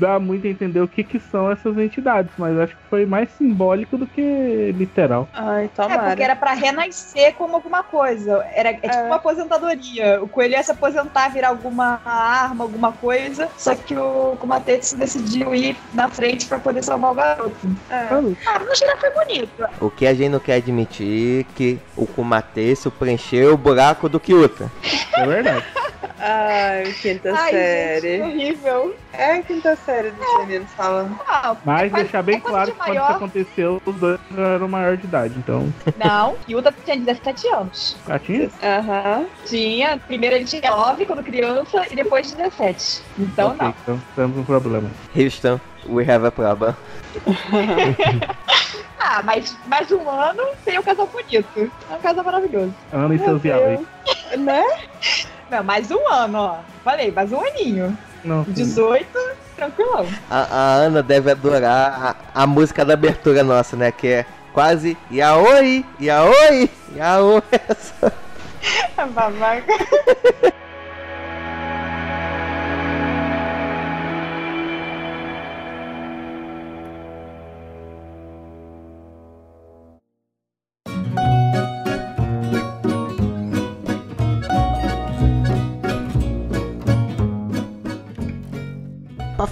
[0.00, 3.28] dá muito a entender o que, que são essas entidades, mas acho que foi mais
[3.38, 5.28] simbólico do que literal.
[5.32, 6.02] Ai, É, tomara.
[6.08, 8.44] porque era pra renascer como alguma coisa.
[8.54, 9.02] Era, é tipo É.
[9.04, 10.22] uma aposentadoria.
[10.22, 13.48] O coelho ia se aposentar, virar alguma arma, alguma coisa.
[13.56, 17.68] Só que o Kumatetsu decidiu ir na frente pra poder salvar o garoto.
[17.90, 18.06] É.
[18.46, 19.64] Ah, no geral foi bonito.
[19.80, 24.70] O que a gente não quer admitir que o Kumatesu preencheu o buraco do Kyuta.
[25.16, 25.64] É verdade.
[26.20, 28.18] Ai, quinta Ai, série.
[28.18, 28.96] gente, horrível.
[29.12, 31.18] É a quinta série dos meninos falando.
[31.26, 33.04] Ah, Mas é coisa- deixar bem é claro de que quando maior.
[33.08, 35.34] isso aconteceu, os dois eram maior de idade.
[35.38, 37.96] Então, Não, Yuta tinha 17 anos.
[38.06, 38.50] já tinha?
[38.62, 39.26] Aham.
[39.46, 43.02] Tinha, primeiro ele tinha 9 quando criança e depois 17.
[43.18, 43.74] Então Ok, não.
[43.82, 44.90] então temos um problema.
[45.16, 46.74] Houston, we have a problem.
[49.00, 51.72] Ah, mas mais um ano tem um casal bonito.
[51.90, 52.74] É um casal maravilhoso.
[52.92, 53.40] Ana e seus.
[54.36, 54.62] Né?
[55.50, 56.58] Não, mais um ano, ó.
[56.84, 57.96] Falei, mais um aninho.
[58.24, 58.52] Não, sim.
[58.52, 59.06] 18,
[59.56, 60.06] tranquilão.
[60.30, 63.92] A, a Ana deve adorar a, a música da abertura nossa, né?
[63.92, 67.42] Que é quase Yaoi, Yaoi, Yaoi.
[69.14, 69.72] Babaca.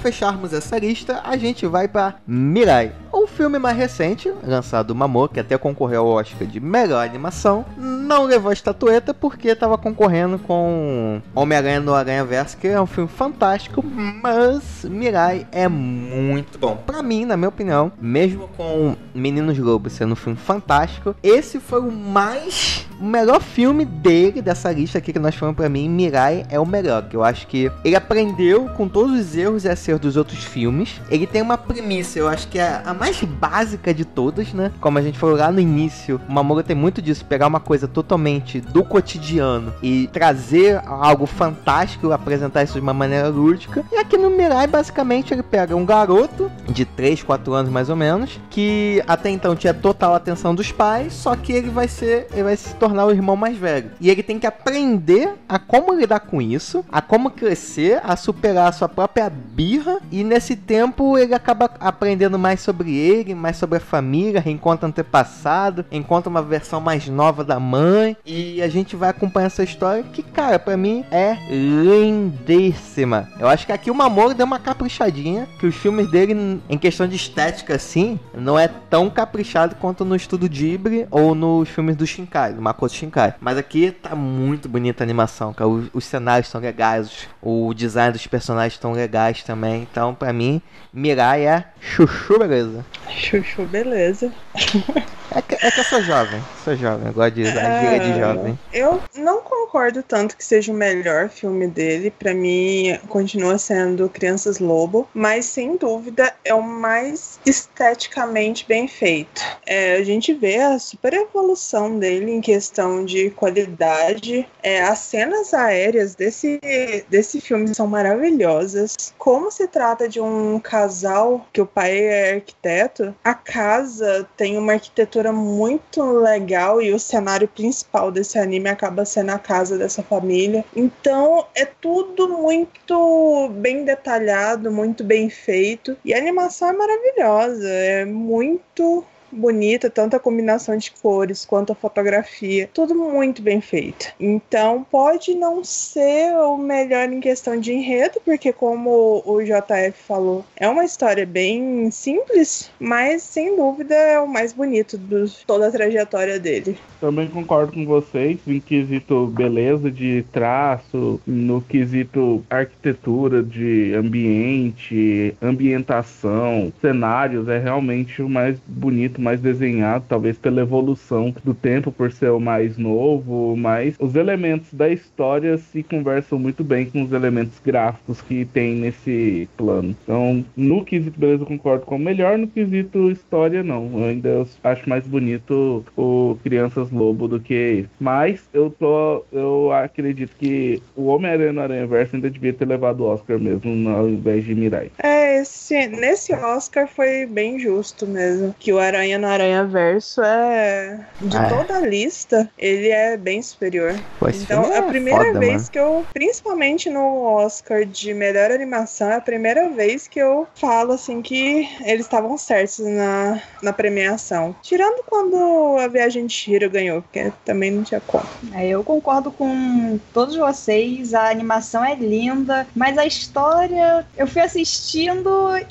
[0.06, 2.92] Fecharmos essa lista, a gente vai pra Mirai.
[3.18, 7.64] O filme mais recente, lançado do Mamor, que até concorreu ao Oscar de melhor animação,
[7.78, 12.84] não levou a estatueta porque estava concorrendo com Homem-Aranha no Aranha Verso, que é um
[12.84, 16.76] filme fantástico, mas Mirai é muito bom.
[16.76, 21.80] Pra mim, na minha opinião, mesmo com Meninos Lobos sendo um filme fantástico, esse foi
[21.80, 26.46] o mais o melhor filme dele dessa lista aqui que nós falamos pra mim, Mirai
[26.48, 30.00] é o melhor, que eu acho que ele aprendeu com todos os erros e acertos
[30.00, 31.00] dos outros filmes.
[31.10, 34.72] Ele tem uma premissa, eu acho que é a mais mais básica de todas, né?
[34.80, 37.86] Como a gente falou lá no início, o Mamoru tem muito disso, pegar uma coisa
[37.86, 43.84] totalmente do cotidiano e trazer algo fantástico, apresentar isso de uma maneira lúdica.
[43.92, 47.94] E aqui no Mirai, basicamente, ele pega um garoto de 3, 4 anos mais ou
[47.94, 52.42] menos, que até então tinha total atenção dos pais, só que ele vai ser, ele
[52.42, 53.92] vai se tornar o irmão mais velho.
[54.00, 58.70] E ele tem que aprender a como lidar com isso, a como crescer, a superar
[58.70, 63.78] a sua própria birra, e nesse tempo ele acaba aprendendo mais sobre ele, mais sobre
[63.78, 69.10] a família, reencontra antepassado, encontra uma versão mais nova da mãe, e a gente vai
[69.10, 73.28] acompanhar essa história que, cara, para mim é lindíssima.
[73.38, 77.06] Eu acho que aqui o Mamoru deu uma caprichadinha, que os filmes dele, em questão
[77.06, 82.06] de estética assim, não é tão caprichado quanto no estudo Ghibli ou nos filmes do
[82.06, 83.34] Shinkai, do Makoto Shinkai.
[83.40, 85.68] Mas aqui tá muito bonita a animação, cara.
[85.68, 89.86] Os, os cenários estão legais, o design dos personagens estão legais também.
[89.90, 92.84] Então, para mim, Mirai é chuchu beleza.
[93.22, 94.28] Chuchu, beleza.
[95.34, 98.18] É que, é que eu sou jovem, sou jovem, eu gosto de gíria de É,
[98.20, 98.58] jovem.
[98.72, 102.10] Eu não concordo tanto que seja o melhor filme dele.
[102.10, 109.42] Pra mim, continua sendo Crianças Lobo, mas sem dúvida é o mais esteticamente bem feito.
[109.66, 114.48] É, a gente vê a super evolução dele em questão de qualidade.
[114.62, 116.60] É, as cenas aéreas desse,
[117.08, 118.94] desse filme são maravilhosas.
[119.18, 124.74] Como se trata de um casal que o pai é arquiteto, a casa tem uma
[124.74, 130.64] arquitetura muito legal e o cenário principal desse anime acaba sendo a casa dessa família.
[130.74, 138.04] Então é tudo muito bem detalhado, muito bem feito e a animação é maravilhosa, é
[138.04, 144.12] muito bonita, tanto a combinação de cores quanto a fotografia, tudo muito bem feito.
[144.18, 150.44] Então pode não ser o melhor em questão de enredo, porque como o JF falou,
[150.56, 155.70] é uma história bem simples, mas sem dúvida é o mais bonito de toda a
[155.70, 156.78] trajetória dele.
[157.00, 166.72] Também concordo com vocês em quesito beleza de traço, no quesito arquitetura de ambiente, ambientação,
[166.80, 172.30] cenários, é realmente o mais bonito, mais desenhado, talvez pela evolução do tempo, por ser
[172.30, 177.58] o mais novo, mas os elementos da história se conversam muito bem com os elementos
[177.64, 179.96] gráficos que tem nesse plano.
[180.04, 183.90] Então, no quesito beleza eu concordo com o melhor, no quesito história não.
[183.98, 187.88] Eu ainda acho mais bonito o Crianças Lobo do que esse.
[187.98, 189.24] Mas eu tô.
[189.32, 193.88] Eu acredito que o Homem-Aranha no Aranha Verso ainda devia ter levado o Oscar mesmo,
[193.88, 194.90] ao invés de Mirai.
[195.02, 198.54] É, esse, nesse Oscar foi bem justo mesmo.
[198.58, 200.98] Que o Aranha no Aranha Verso é.
[201.20, 201.48] De É.
[201.48, 203.98] toda a lista, ele é bem superior.
[204.18, 205.70] Pô, Então, é a primeira foda, vez mano.
[205.70, 210.92] que eu, principalmente no Oscar de melhor animação, é a primeira vez que eu falo
[210.92, 214.54] assim que eles estavam certos na, na premiação.
[214.62, 218.24] Tirando quando a Viagem de Shiro ganhou, porque também não tinha como.
[218.54, 224.42] É, eu concordo com todos vocês, a animação é linda, mas a história eu fui
[224.42, 225.15] assistindo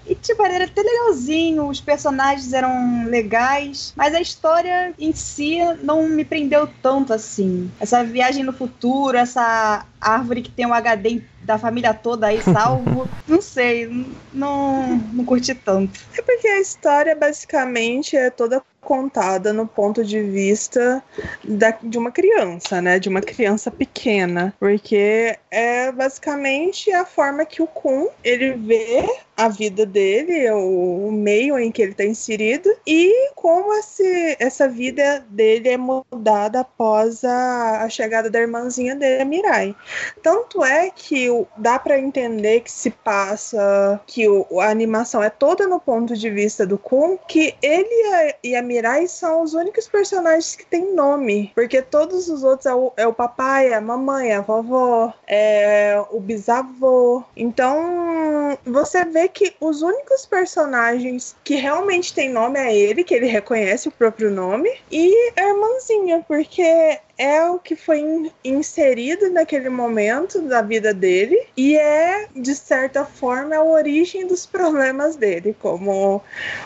[0.05, 6.07] e tipo, era até legalzinho, os personagens eram legais, mas a história em si não
[6.07, 7.69] me prendeu tanto assim.
[7.79, 13.07] Essa viagem no futuro, essa árvore que tem um HD da família toda aí salvo,
[13.27, 13.87] não sei,
[14.33, 15.99] não, não curti tanto.
[16.17, 21.03] É porque a história basicamente é toda contada no ponto de vista
[21.43, 22.99] da, de uma criança, né?
[22.99, 24.53] De uma criança pequena.
[24.59, 29.05] Porque é basicamente a forma que o Kun ele vê
[29.35, 34.69] a vida dele, o, o meio em que ele está inserido, e como esse, essa
[34.69, 39.75] vida dele é mudada após a, a chegada da irmãzinha dele, a Mirai.
[40.23, 45.67] Tanto é que dá para entender que se passa, que o- a animação é toda
[45.67, 49.53] no ponto de vista do Kun, que ele e a, e a Mirai são os
[49.53, 53.81] únicos personagens que têm nome, porque todos os outros é o, é o papai, a
[53.81, 57.23] mamãe, a vovó, é o bisavô.
[57.35, 63.27] Então você vê que os únicos personagens que realmente têm nome é ele, que ele
[63.27, 69.69] reconhece o próprio nome, e a irmãzinha, porque é o que foi in- inserido naquele
[69.69, 76.21] momento da vida dele e é, de certa forma, a origem dos problemas dele, como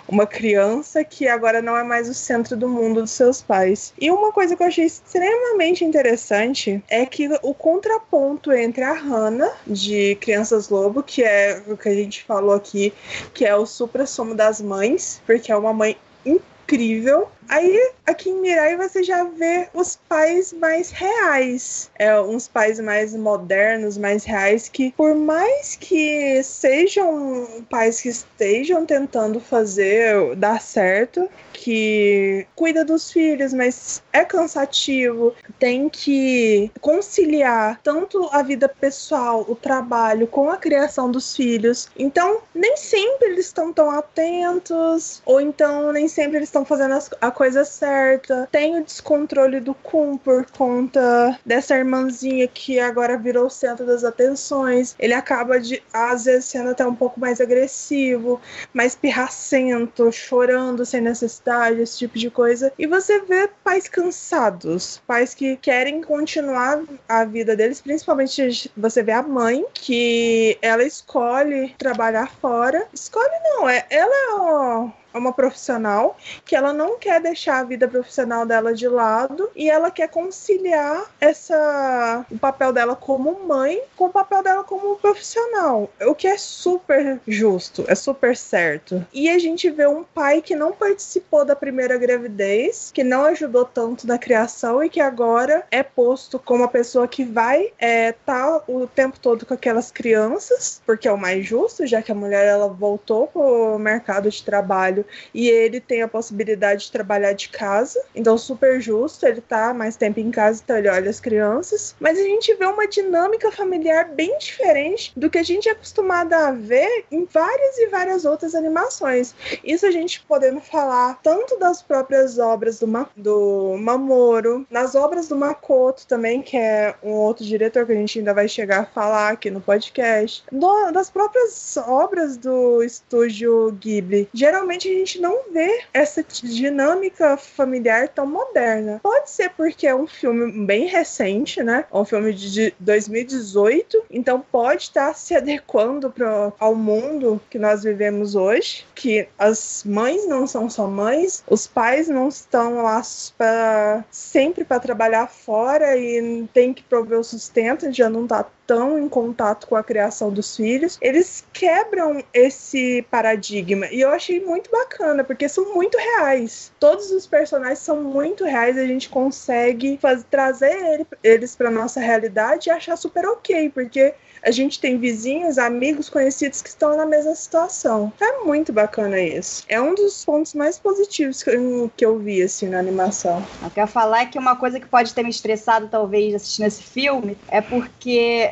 [0.07, 3.93] uma criança que agora não é mais o centro do mundo dos seus pais.
[3.99, 9.53] E uma coisa que eu achei extremamente interessante é que o contraponto entre a Hannah,
[9.67, 12.93] de Crianças Lobo, que é o que a gente falou aqui,
[13.33, 18.77] que é o supra-sumo das mães, porque é uma mãe incrível, Aí, aqui em Mirai,
[18.77, 21.89] você já vê os pais mais reais.
[21.97, 28.85] É, uns pais mais modernos, mais reais, que por mais que sejam pais que estejam
[28.85, 38.29] tentando fazer dar certo, que cuida dos filhos, mas é cansativo, tem que conciliar tanto
[38.31, 41.89] a vida pessoal, o trabalho, com a criação dos filhos.
[41.97, 47.31] Então, nem sempre eles estão tão atentos, ou então nem sempre eles estão fazendo a
[47.39, 48.49] coisa certa.
[48.51, 54.03] Tem o descontrole do Kun por conta dessa irmãzinha que agora virou o centro das
[54.03, 54.93] atenções.
[54.99, 58.41] Ele acaba de, às vezes, sendo até um pouco mais agressivo,
[58.73, 62.73] mais pirracento, chorando sem necessidade esse tipo de coisa.
[62.77, 69.13] E você vê pais cansados, pais que querem continuar a vida deles, principalmente você vê
[69.13, 72.85] a mãe, que ela escolhe trabalhar fora.
[72.93, 77.87] Escolhe não, é ela é é uma profissional que ela não quer deixar a vida
[77.87, 84.05] profissional dela de lado e ela quer conciliar essa o papel dela como mãe com
[84.05, 89.05] o papel dela como profissional, o que é super justo, é super certo.
[89.13, 93.65] E a gente vê um pai que não participou da primeira gravidez, que não ajudou
[93.65, 98.61] tanto na criação e que agora é posto como a pessoa que vai é, tá
[98.67, 102.45] o tempo todo com aquelas crianças, porque é o mais justo, já que a mulher
[102.45, 107.49] ela voltou pro mercado de trabalho trabalho e ele tem a possibilidade de trabalhar de
[107.49, 111.95] casa, então super justo, ele tá mais tempo em casa, então ele olha as crianças.
[111.99, 116.33] Mas a gente vê uma dinâmica familiar bem diferente do que a gente é acostumado
[116.33, 119.35] a ver em várias e várias outras animações.
[119.63, 125.27] Isso a gente podendo falar tanto das próprias obras do, Ma do Mamoro, nas obras
[125.27, 128.85] do Makoto também, que é um outro diretor que a gente ainda vai chegar a
[128.85, 134.29] falar aqui no podcast, do, das próprias obras do estúdio Ghibli.
[134.33, 138.99] Geralmente a gente não vê essa dinâmica familiar tão moderna.
[139.01, 141.85] Pode ser porque é um filme bem recente, né?
[141.91, 147.83] É um filme de 2018, então pode estar se adequando pro, ao mundo que nós
[147.83, 153.01] vivemos hoje, que as mães não são só mães, os pais não estão lá
[153.37, 158.99] pra, sempre para trabalhar fora e tem que prover o sustento, já não tá tão
[158.99, 163.87] em contato com a criação dos filhos, eles quebram esse paradigma.
[163.87, 166.71] E eu achei muito bacana, porque são muito reais.
[166.79, 171.99] Todos os personagens são muito reais, a gente consegue fazer, trazer ele, eles para nossa
[171.99, 177.07] realidade e achar super ok, porque a gente tem vizinhos, amigos, conhecidos que estão na
[177.07, 178.13] mesma situação.
[178.21, 179.63] É muito bacana isso.
[179.67, 183.43] É um dos pontos mais positivos que eu, que eu vi, assim, na animação.
[183.63, 187.35] Eu quero falar que uma coisa que pode ter me estressado, talvez, assistindo esse filme,
[187.49, 188.51] é porque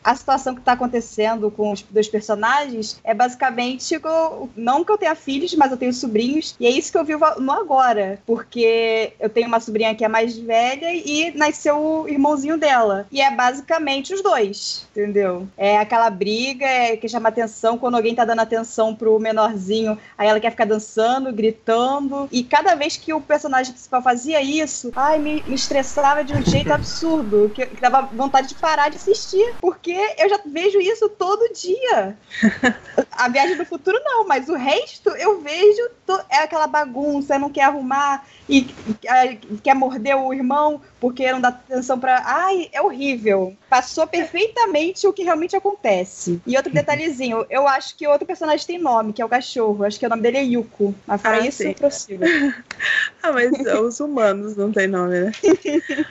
[0.03, 3.99] a situação que está acontecendo com os dois personagens é basicamente
[4.55, 7.25] não que eu tenha filhos, mas eu tenho sobrinhos, e é isso que eu vivo
[7.39, 12.57] no agora, porque eu tenho uma sobrinha que é mais velha e nasceu o irmãozinho
[12.57, 15.47] dela, e é basicamente os dois, entendeu?
[15.57, 20.27] É aquela briga é, que chama atenção quando alguém tá dando atenção pro menorzinho, aí
[20.27, 22.27] ela quer ficar dançando, gritando.
[22.31, 26.41] E cada vez que o personagem principal fazia isso, ai, me, me estressava de um
[26.43, 31.09] jeito absurdo, que, que dava vontade de parar de assistir, porque eu já vejo isso
[31.09, 32.17] todo dia.
[33.11, 36.19] A viagem do futuro não, mas o resto eu vejo to...
[36.29, 38.63] é aquela bagunça, não quer arrumar e
[39.63, 42.21] quer morder o irmão porque não dá atenção para.
[42.23, 43.55] Ai, é horrível.
[43.67, 46.39] Passou perfeitamente o que realmente acontece.
[46.45, 49.83] E outro detalhezinho, eu acho que outro personagem tem nome, que é o cachorro.
[49.83, 50.93] Acho que o nome dele é Yuko.
[51.07, 51.73] Mas fora ah, isso, sim.
[51.73, 52.23] prossigo.
[53.23, 55.31] ah, mas os humanos não tem nome, né?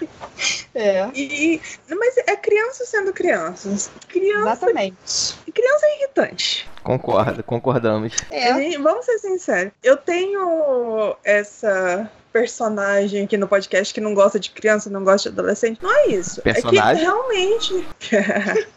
[0.75, 1.09] é.
[1.15, 3.13] E, mas é criança sendo
[3.71, 3.91] crianças.
[4.09, 5.35] Criança, Exatamente.
[5.53, 6.71] Criança é irritante.
[6.83, 8.15] Concordo, concordamos.
[8.31, 8.79] É.
[8.79, 9.73] Vamos ser sinceros.
[9.83, 15.39] Eu tenho essa personagem aqui no podcast que não gosta de criança, não gosta de
[15.39, 15.83] adolescente.
[15.83, 16.41] Não é isso.
[16.43, 16.93] Personagem?
[16.93, 17.89] É que realmente.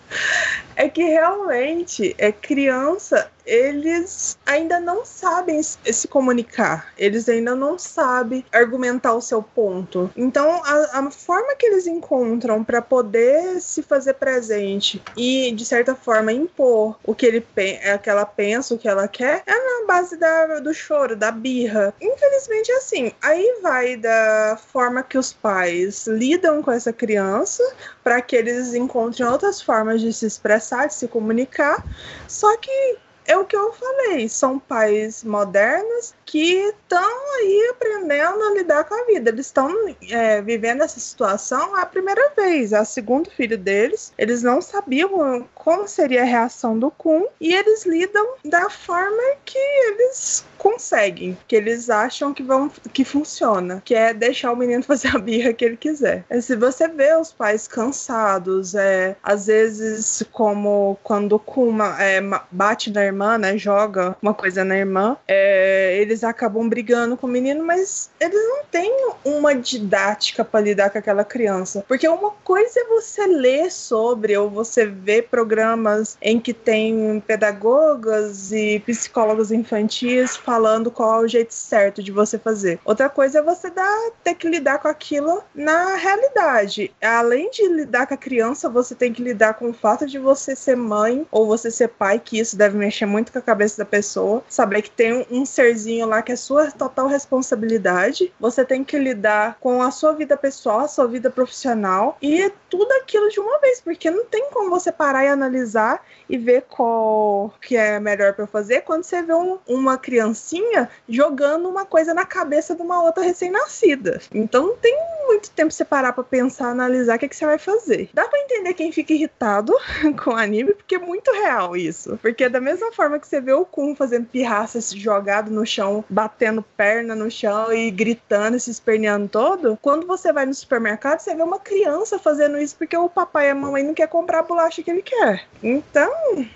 [0.75, 8.45] é que realmente é criança eles ainda não sabem se comunicar, eles ainda não sabem
[8.51, 10.11] argumentar o seu ponto.
[10.15, 15.95] Então, a, a forma que eles encontram para poder se fazer presente e, de certa
[15.95, 19.87] forma, impor o que, ele, é que ela pensa, o que ela quer, é na
[19.87, 21.93] base da, do choro, da birra.
[22.01, 23.11] Infelizmente, é assim.
[23.21, 27.63] Aí vai da forma que os pais lidam com essa criança
[28.03, 31.83] para que eles encontrem outras formas de se expressar, de se comunicar.
[32.27, 38.53] Só que é o que eu falei, são pais modernos que estão aí aprendendo a
[38.53, 39.29] lidar com a vida.
[39.29, 39.71] Eles estão
[40.09, 44.11] é, vivendo essa situação a primeira vez, é o segundo filho deles.
[44.17, 49.57] Eles não sabiam como seria a reação do Kun e eles lidam da forma que
[49.57, 55.15] eles conseguem, que eles acham que vão que funciona, que é deixar o menino fazer
[55.15, 56.25] a birra que ele quiser.
[56.29, 62.21] É, se você vê os pais cansados, é, às vezes como quando o Kun é,
[62.49, 67.29] bate na irmã, né, joga uma coisa na irmã, é, eles acabam brigando com o
[67.29, 68.91] menino, mas eles não têm
[69.23, 71.83] uma didática para lidar com aquela criança.
[71.87, 78.51] Porque uma coisa é você ler sobre ou você ver programas em que tem pedagogas
[78.51, 82.79] e psicólogos infantis falando qual é o jeito certo de você fazer.
[82.85, 86.91] Outra coisa é você dar, ter que lidar com aquilo na realidade.
[87.01, 90.55] Além de lidar com a criança, você tem que lidar com o fato de você
[90.55, 93.85] ser mãe ou você ser pai, que isso deve mexer muito com a cabeça da
[93.85, 94.43] pessoa.
[94.47, 98.33] Saber que tem um serzinho lá que é sua total responsabilidade.
[98.39, 102.91] Você tem que lidar com a sua vida pessoal, a sua vida profissional e tudo
[102.93, 107.53] aquilo de uma vez, porque não tem como você parar e analisar e ver qual
[107.61, 112.25] que é melhor para fazer quando você vê um, uma criancinha jogando uma coisa na
[112.25, 114.21] cabeça de uma outra recém-nascida.
[114.33, 117.57] Então não tem muito tempo você parar para pensar, analisar o que, que você vai
[117.57, 118.09] fazer.
[118.13, 119.73] Dá para entender quem fica irritado
[120.23, 122.17] com o anime, porque é muito real isso.
[122.21, 126.63] Porque da mesma forma que você vê o Kun fazendo pirraça jogado no chão, batendo
[126.75, 131.43] perna no chão e gritando, se esperneando todo, quando você vai no supermercado, você vê
[131.43, 134.81] uma criança fazendo isso porque o papai e a mamãe não quer comprar a bolacha
[134.81, 135.45] que ele quer.
[135.61, 136.11] Então,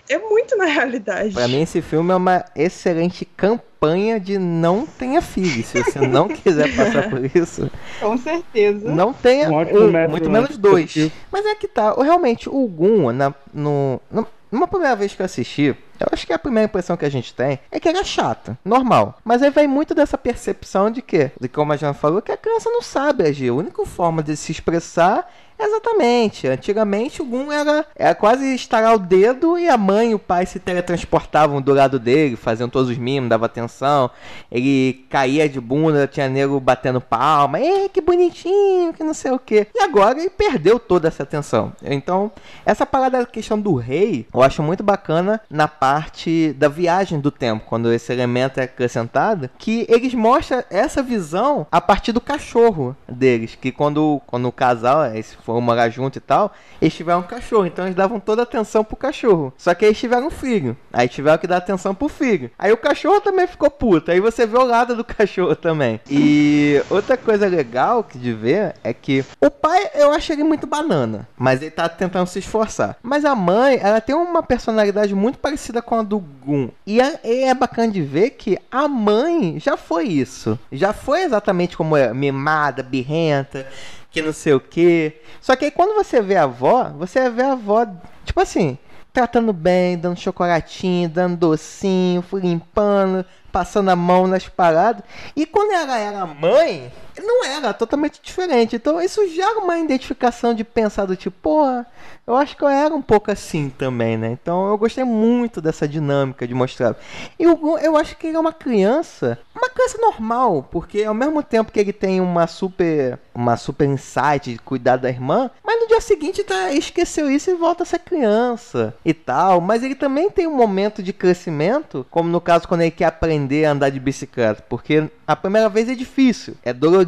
[0.09, 1.34] é muito na realidade.
[1.34, 3.76] Pra mim, esse filme é uma excelente campanha
[4.23, 5.67] de não tenha filhos.
[5.67, 7.69] Se você não quiser passar por isso,
[7.99, 8.89] Com certeza.
[8.91, 10.39] não tenha Um ótimo um, método, muito né?
[10.41, 10.93] menos dois.
[11.32, 15.25] Mas é que tá, realmente, o Gun, na, no, no- numa primeira vez que eu
[15.25, 18.03] assisti, eu acho que a primeira impressão que a gente tem é que ele é
[18.03, 19.17] chato, normal.
[19.23, 22.38] Mas aí vem muito dessa percepção de que, de como a Jana falou, que a
[22.38, 23.49] criança não sabe agir.
[23.49, 26.47] A única forma de se expressar é Exatamente.
[26.47, 30.45] Antigamente o Gun era, era quase estalar o dedo e a mãe e o pai
[30.45, 34.10] se teletransportavam do lado dele, faziam todos os mimos, dava atenção.
[34.51, 37.60] Ele caía de bunda, tinha nego batendo palma.
[37.60, 39.68] Ei, que bonitinho, que não sei o que.
[39.74, 41.74] E agora ele perdeu toda essa atenção.
[41.84, 42.32] Então,
[42.66, 47.32] essa parada da questão do rei, eu acho muito bacana na parte da viagem do
[47.32, 52.95] tempo, quando esse elemento é acrescentado, que eles mostram essa visão a partir do cachorro
[53.08, 57.23] deles, que quando, quando o casal, eles foram morar junto e tal, eles tiveram um
[57.23, 59.53] cachorro, então eles davam toda a atenção pro cachorro.
[59.57, 62.51] Só que eles tiveram um filho, aí tiveram que dar atenção pro filho.
[62.59, 66.01] Aí o cachorro também ficou puto, aí você vê o lado do cachorro também.
[66.09, 70.67] E outra coisa legal que de ver é que o pai, eu acho ele muito
[70.67, 72.97] banana, mas ele tá tentando se esforçar.
[73.01, 76.67] Mas a mãe, ela tem uma personalidade muito parecida com a do Gun.
[76.85, 80.59] E é, é bacana de ver que a mãe já foi isso.
[80.73, 83.65] Já foi exatamente como é, mimada, birrenta,
[84.12, 85.14] que não sei o que.
[85.41, 87.86] Só que aí quando você vê a avó, você vê a avó,
[88.26, 88.78] tipo assim,
[89.14, 95.03] tratando bem, dando chocolatinho, dando docinho, limpando, passando a mão nas paradas.
[95.36, 96.91] E quando ela era mãe,
[97.22, 98.76] não era totalmente diferente.
[98.76, 101.86] Então isso gera uma identificação de pensar do tipo, porra,
[102.28, 104.30] eu acho que eu era um pouco assim também, né?
[104.32, 106.95] Então eu gostei muito dessa dinâmica de mostrar.
[107.39, 111.41] E Gon, eu acho que ele é uma criança, uma criança normal, porque ao mesmo
[111.41, 115.88] tempo que ele tem uma super, uma super insight de cuidar da irmã, mas no
[115.88, 119.61] dia seguinte tá, esqueceu isso e volta a ser criança e tal.
[119.61, 123.63] Mas ele também tem um momento de crescimento, como no caso quando ele quer aprender
[123.63, 127.07] a andar de bicicleta, porque a primeira vez é difícil, é dolorido,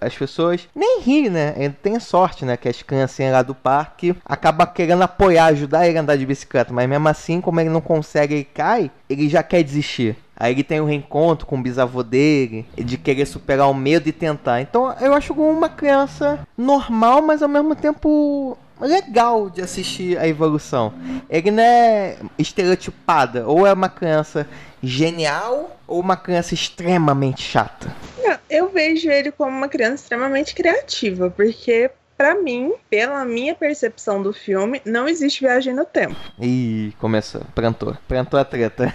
[0.00, 1.54] as pessoas nem ri, né?
[1.56, 2.56] Ele tem sorte, né?
[2.56, 6.72] Que as criancinhas lá do parque acabam querendo apoiar, ajudar ele a andar de bicicleta,
[6.72, 10.16] mas mesmo assim, como ele não consegue e cai, ele já quer desistir.
[10.36, 14.12] Aí ele tem um reencontro com o bisavô dele, de querer superar o medo e
[14.12, 14.60] tentar.
[14.60, 20.92] Então eu acho uma criança normal, mas ao mesmo tempo legal de assistir a evolução.
[21.28, 24.46] Ele não é estereotipada, ou é uma criança
[24.82, 27.94] genial ou uma criança extremamente chata.
[28.22, 34.22] Não, Eu vejo ele como uma criança extremamente criativa, porque pra mim, pela minha percepção
[34.22, 36.16] do filme, não existe viagem no tempo.
[36.40, 38.94] Ih, começou, prantou, prantou a treta.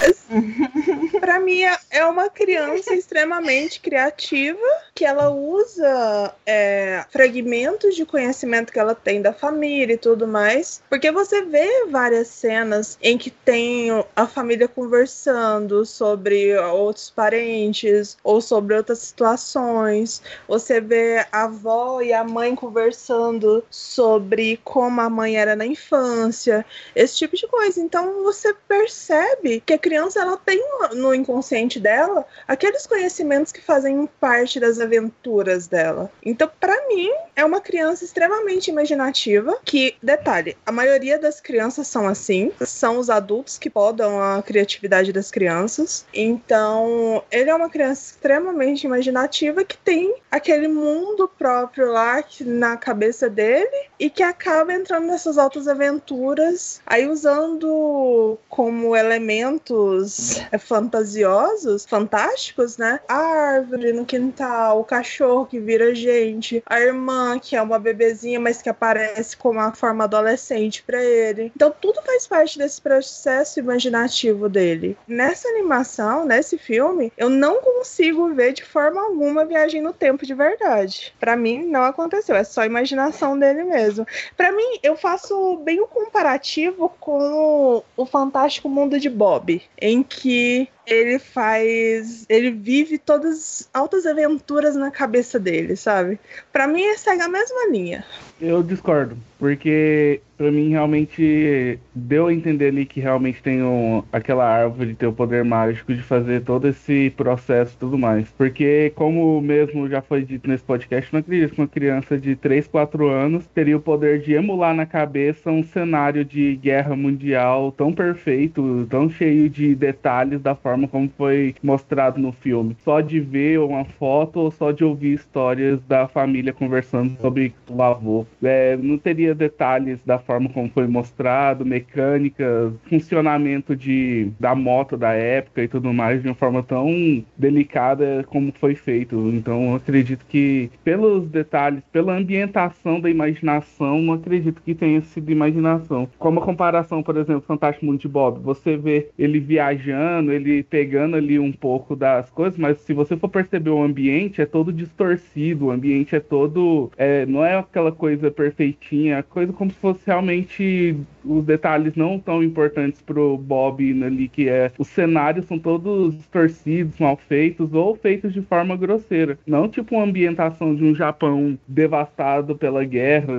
[1.20, 4.58] Pra mim, é- é uma criança extremamente criativa
[4.94, 10.82] que ela usa é, fragmentos de conhecimento que ela tem da família e tudo mais.
[10.88, 18.40] Porque você vê várias cenas em que tem a família conversando sobre outros parentes ou
[18.40, 20.22] sobre outras situações.
[20.48, 26.64] Você vê a avó e a mãe conversando sobre como a mãe era na infância,
[26.94, 27.80] esse tipo de coisa.
[27.80, 30.62] Então você percebe que a criança ela tem
[30.94, 36.10] no inconsciente dela aqueles conhecimentos que fazem parte das aventuras dela.
[36.24, 39.58] Então, pra mim, é uma criança extremamente imaginativa.
[39.64, 45.12] Que, detalhe, a maioria das crianças são assim, são os adultos que podam a criatividade
[45.12, 46.04] das crianças.
[46.12, 53.28] Então, ele é uma criança extremamente imaginativa que tem aquele mundo próprio lá na cabeça
[53.28, 60.58] dele e que acaba entrando nessas altas aventuras, aí usando como elementos é,
[61.00, 63.00] fantasiosos, fantásticos, né?
[63.08, 68.38] A árvore no quintal, o cachorro que vira gente, a irmã que é uma bebezinha,
[68.38, 71.52] mas que aparece com uma forma adolescente pra ele.
[71.54, 74.96] Então tudo faz parte desse processo imaginativo dele.
[75.06, 80.34] Nessa animação, nesse filme, eu não consigo ver de forma alguma viagem no tempo de
[80.34, 81.14] verdade.
[81.18, 84.06] Pra mim não aconteceu, é só imaginação dele mesmo.
[84.36, 90.68] Pra mim, eu faço bem o comparativo com o Fantástico Mundo de Bob, em que
[90.86, 92.24] ele faz.
[92.28, 96.18] Ele vive todas as altas aventuras na cabeça dele, sabe?
[96.52, 98.04] Pra mim, segue a mesma linha.
[98.40, 104.46] Eu discordo, porque pra mim realmente deu a entender ali que realmente tem um, aquela
[104.46, 108.30] árvore ter o poder mágico de fazer todo esse processo e tudo mais.
[108.38, 112.66] Porque, como mesmo já foi dito nesse podcast, não acredito que uma criança de 3,
[112.68, 117.92] 4 anos teria o poder de emular na cabeça um cenário de guerra mundial tão
[117.92, 122.74] perfeito, tão cheio de detalhes da forma como foi mostrado no filme.
[122.82, 127.82] Só de ver uma foto ou só de ouvir histórias da família conversando sobre o
[127.82, 128.26] avô.
[128.42, 135.12] É, não teria detalhes da forma como foi mostrado, mecânicas, funcionamento de, da moto da
[135.12, 139.16] época e tudo mais de uma forma tão delicada como foi feito.
[139.34, 146.08] Então acredito que pelos detalhes, pela ambientação da imaginação, acredito que tenha sido imaginação.
[146.18, 151.16] Como a comparação, por exemplo, Fantástico Mundo de Bob, você vê ele viajando, ele pegando
[151.16, 155.66] ali um pouco das coisas, mas se você for perceber o ambiente, é todo distorcido,
[155.66, 156.90] o ambiente é todo.
[156.96, 162.18] é, não é aquela coisa perfeitinha, é coisa como se fosse realmente os detalhes não
[162.18, 167.94] tão importantes pro Bob ali, que é os cenários são todos distorcidos, mal feitos ou
[167.94, 169.38] feitos de forma grosseira.
[169.46, 173.34] Não tipo uma ambientação de um Japão devastado pela guerra,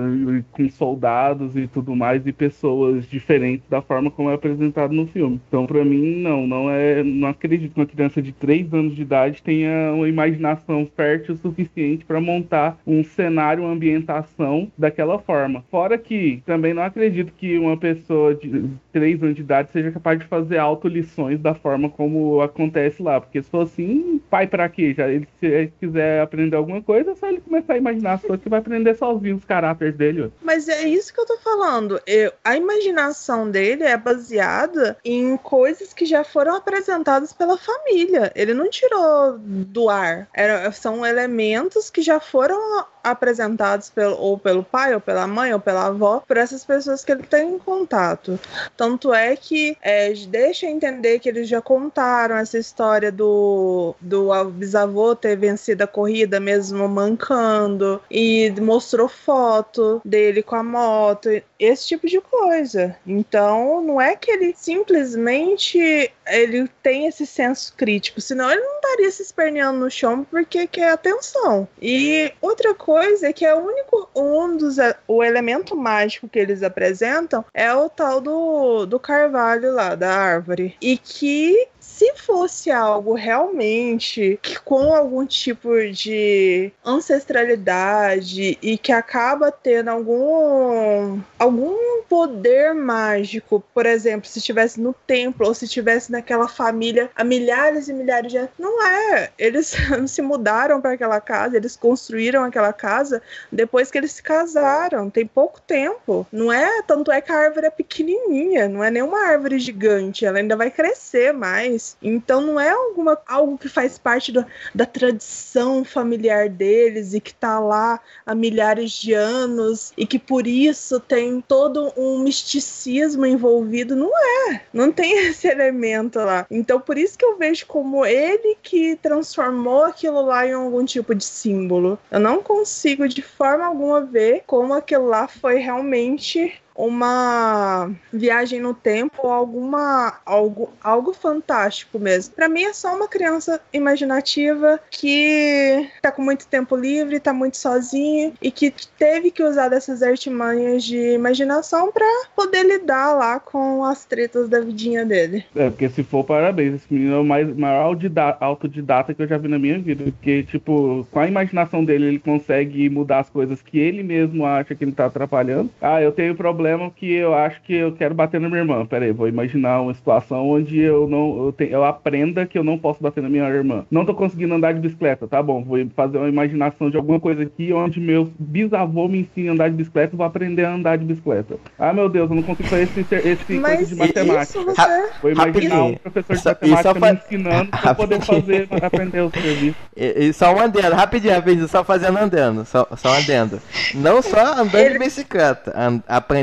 [0.52, 5.40] com soldados e tudo mais, e pessoas diferentes da forma como é apresentado no filme.
[5.48, 7.02] Então, pra mim, não, não é.
[7.02, 11.36] Não acredito que uma criança de 3 anos de idade tenha uma imaginação fértil o
[11.36, 15.64] suficiente para montar um cenário, uma ambientação daquela forma.
[15.72, 20.18] Fora que também não acredito que uma pessoa de 3 anos de idade seja capaz
[20.18, 23.18] de fazer autolições da forma como acontece lá.
[23.18, 24.92] Porque se for assim, pai pra quê?
[24.94, 28.20] Já ele, se ele quiser aprender alguma coisa, é só ele começar a imaginar as
[28.20, 30.30] coisas que vai aprender sozinho os caráteres dele.
[30.42, 31.98] Mas é isso que eu tô falando.
[32.06, 38.30] Eu- a imaginação dele é baseada em coisas que já foram apresentadas pela família.
[38.36, 40.28] Ele não tirou do ar.
[40.34, 45.60] Era- são elementos que já foram apresentados pelo, ou pelo pai, ou pela mãe, ou
[45.60, 48.38] pela avó, por essas pessoas que ele tem em contato.
[48.76, 55.14] Tanto é que é, deixa entender que eles já contaram essa história do, do bisavô
[55.14, 61.28] ter vencido a corrida mesmo mancando, e mostrou foto dele com a moto,
[61.58, 62.96] esse tipo de coisa.
[63.06, 69.10] Então, não é que ele simplesmente ele tem esse senso crítico, senão ele não estaria
[69.10, 71.68] se esperneando no chão porque quer atenção.
[71.80, 76.62] E outra coisa é que é o único um dos o elemento mágico que eles
[76.62, 81.68] apresentam é o tal do, do carvalho lá da árvore e que
[82.02, 91.20] se fosse algo realmente que com algum tipo de ancestralidade e que acaba tendo algum
[91.38, 97.22] algum poder mágico, por exemplo, se estivesse no templo ou se estivesse naquela família há
[97.22, 99.30] milhares e milhares de anos, não é.
[99.38, 99.74] Eles
[100.08, 105.26] se mudaram para aquela casa, eles construíram aquela casa depois que eles se casaram, tem
[105.26, 106.26] pouco tempo.
[106.32, 110.38] Não é, tanto é que a árvore é pequenininha, não é nenhuma árvore gigante, ela
[110.38, 111.91] ainda vai crescer mais.
[112.02, 117.34] Então não é alguma, algo que faz parte do, da tradição familiar deles e que
[117.34, 123.96] tá lá há milhares de anos e que por isso tem todo um misticismo envolvido.
[123.96, 124.10] Não
[124.50, 124.62] é.
[124.72, 126.46] Não tem esse elemento lá.
[126.50, 131.14] Então por isso que eu vejo como ele que transformou aquilo lá em algum tipo
[131.14, 131.98] de símbolo.
[132.10, 138.74] Eu não consigo de forma alguma ver como aquilo lá foi realmente uma viagem no
[138.74, 142.34] tempo alguma algo, algo fantástico mesmo.
[142.34, 147.56] Para mim é só uma criança imaginativa que tá com muito tempo livre, tá muito
[147.56, 153.84] sozinha e que teve que usar dessas artimanhas de imaginação para poder lidar lá com
[153.84, 155.44] as tretas da vidinha dele.
[155.54, 156.74] É, porque se for, parabéns.
[156.74, 157.94] Esse menino é o mais, maior
[158.40, 160.04] autodidata que eu já vi na minha vida.
[160.04, 164.74] Porque, tipo, com a imaginação dele, ele consegue mudar as coisas que ele mesmo acha
[164.74, 165.70] que ele tá atrapalhando.
[165.80, 168.86] Ah, eu tenho problema problema que eu acho que eu quero bater na minha irmã.
[168.86, 172.62] Pera aí, vou imaginar uma situação onde eu não eu, te, eu aprenda que eu
[172.62, 173.84] não posso bater na minha irmã.
[173.90, 175.64] Não tô conseguindo andar de bicicleta, tá bom?
[175.64, 179.70] Vou fazer uma imaginação de alguma coisa aqui onde meu bisavô me ensina a andar
[179.70, 181.56] de bicicleta e vou aprender a andar de bicicleta.
[181.76, 184.60] Ah, meu Deus, eu não consigo fazer esse, esse coisa de matemática.
[184.60, 185.08] Você...
[185.20, 189.76] Vou imaginar um professor de matemática me ensinando pra poder fazer, aprender o serviço.
[189.96, 193.60] E, e só um adendo, rapidinho, rapidinho, só fazendo andando, só, só um adendo.
[193.94, 194.92] Não só andando Ele...
[194.92, 196.02] de bicicleta, and,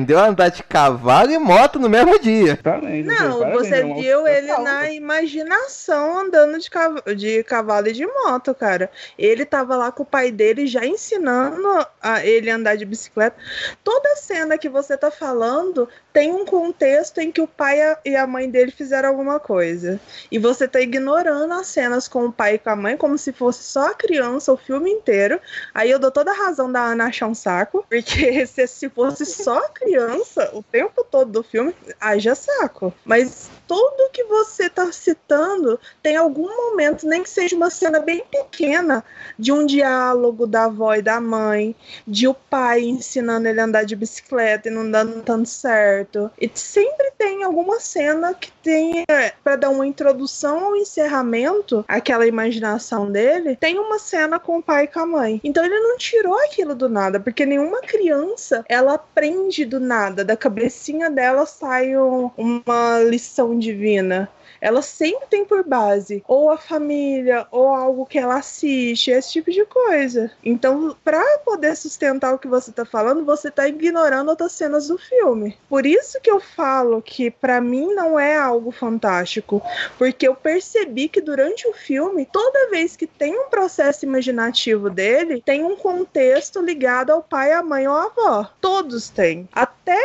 [0.10, 2.57] aprendeu a andar de cavalo e moto no mesmo dia.
[2.57, 8.05] Também, não, você é viu ele na imaginação andando de, cav de cavalo e de
[8.05, 8.89] moto, cara.
[9.18, 11.68] Ele tava lá com o pai dele já ensinando
[12.01, 13.36] a ele a andar de bicicleta.
[13.84, 15.88] Toda cena que você tá falando
[16.20, 19.97] tem um contexto em que o pai e a mãe dele fizeram alguma coisa.
[20.30, 23.32] E você tá ignorando as cenas com o pai e com a mãe como se
[23.32, 25.39] fosse só a criança o filme inteiro.
[25.74, 29.26] Aí eu dou toda a razão da Ana achar um saco, porque se, se fosse
[29.26, 32.93] só a criança o tempo todo do filme, haja saco.
[33.05, 38.24] Mas tudo que você está citando tem algum momento, nem que seja uma cena bem
[38.32, 39.05] pequena,
[39.38, 41.76] de um diálogo da avó e da mãe,
[42.07, 46.32] de o pai ensinando ele a andar de bicicleta e não dando tanto certo.
[46.41, 49.05] E sempre tem alguma cena que tem,
[49.43, 54.86] para dar uma introdução ao encerramento, aquela imaginação dele, tem uma cena com o pai
[54.86, 55.39] e com a mãe.
[55.43, 60.36] Então ele não tirou aquilo do nada, porque nenhuma criança ela aprende do nada, da
[60.36, 64.30] cabecinha dela sai um, uma lição divina
[64.62, 69.51] ela sempre tem por base ou a família ou algo que ela assiste, esse tipo
[69.51, 70.32] de coisa.
[70.43, 74.97] Então, para poder sustentar o que você tá falando, você tá ignorando outras cenas do
[74.97, 75.57] filme.
[75.68, 79.62] Por isso que eu falo que para mim não é algo fantástico,
[79.97, 85.41] porque eu percebi que durante o filme, toda vez que tem um processo imaginativo dele,
[85.45, 88.49] tem um contexto ligado ao pai, à mãe ou à avó.
[88.60, 89.47] Todos têm.
[89.53, 89.99] Até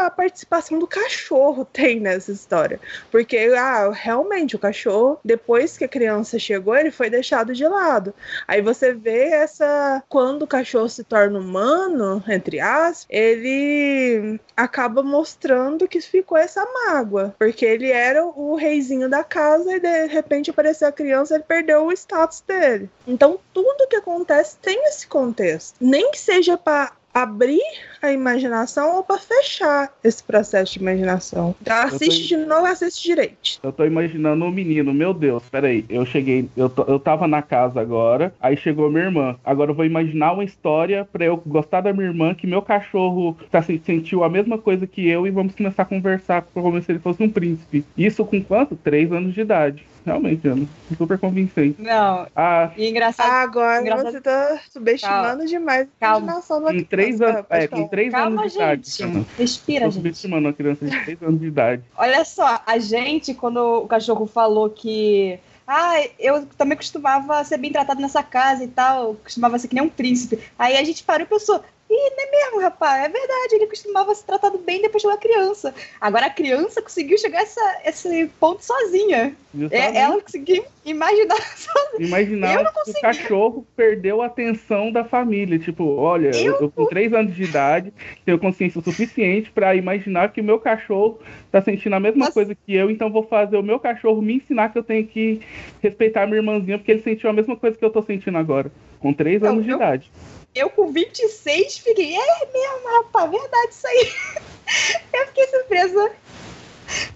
[0.00, 2.80] a participação do cachorro tem nessa história.
[3.10, 8.14] Porque, ah, realmente o cachorro, depois que a criança chegou, ele foi deixado de lado.
[8.46, 10.02] Aí você vê essa.
[10.08, 17.34] Quando o cachorro se torna humano, entre aspas, ele acaba mostrando que ficou essa mágoa.
[17.38, 21.86] Porque ele era o reizinho da casa e de repente apareceu a criança ele perdeu
[21.86, 22.88] o status dele.
[23.06, 25.76] Então tudo que acontece tem esse contexto.
[25.80, 26.92] Nem que seja para
[27.22, 27.60] abrir
[28.00, 31.54] a imaginação ou para fechar esse processo de imaginação.
[31.60, 32.40] Então assiste tô...
[32.40, 33.58] de novo, assiste direito.
[33.62, 37.42] Eu tô imaginando um menino, meu Deus, peraí, eu cheguei, eu, tô, eu tava na
[37.42, 39.36] casa agora, aí chegou minha irmã.
[39.44, 43.36] Agora eu vou imaginar uma história para eu gostar da minha irmã, que meu cachorro
[43.50, 46.98] tá, sentiu a mesma coisa que eu e vamos começar a conversar como se ele
[46.98, 47.84] fosse um príncipe.
[47.96, 48.76] Isso com quanto?
[48.76, 49.84] Três anos de idade.
[50.08, 50.66] Realmente, Ana.
[50.96, 51.80] Super convincente.
[51.80, 52.26] Não.
[52.34, 53.30] Ah, e engraçado.
[53.30, 54.12] Agora engraçado...
[54.12, 55.46] você tá subestimando Calma.
[55.46, 58.90] demais a imaginação da três anos, é, com três Calma, anos de idade.
[58.90, 59.26] Gente.
[59.36, 59.94] Respira, Tô gente.
[59.94, 61.82] subestimando uma criança de três anos de idade.
[61.96, 67.70] Olha só, a gente, quando o cachorro falou que ah, eu também costumava ser bem
[67.70, 70.38] tratado nessa casa e tal, costumava ser que nem um príncipe.
[70.58, 74.14] Aí a gente parou e pensou, e não é mesmo, rapaz, é verdade, ele costumava
[74.14, 75.74] ser tratado bem depois de uma criança.
[75.98, 79.34] Agora a criança conseguiu chegar a essa, esse ponto sozinha.
[79.70, 82.06] É, ela conseguiu imaginar sozinha.
[82.06, 85.58] Imaginar que o cachorro perdeu a atenção da família.
[85.58, 87.92] Tipo, olha, eu, eu com três anos de idade
[88.24, 91.18] tenho consciência suficiente para imaginar que o meu cachorro
[91.50, 92.34] tá sentindo a mesma Mas...
[92.34, 95.40] coisa que eu, então vou fazer o meu cachorro me ensinar que eu tenho que
[95.82, 98.70] respeitar a minha irmãzinha, porque ele sentiu a mesma coisa que eu tô sentindo agora,
[99.00, 100.10] com três anos de idade.
[100.54, 104.12] Eu com 26 fiquei, é mesmo, rapaz, verdade isso aí.
[105.12, 106.12] Eu fiquei surpresa.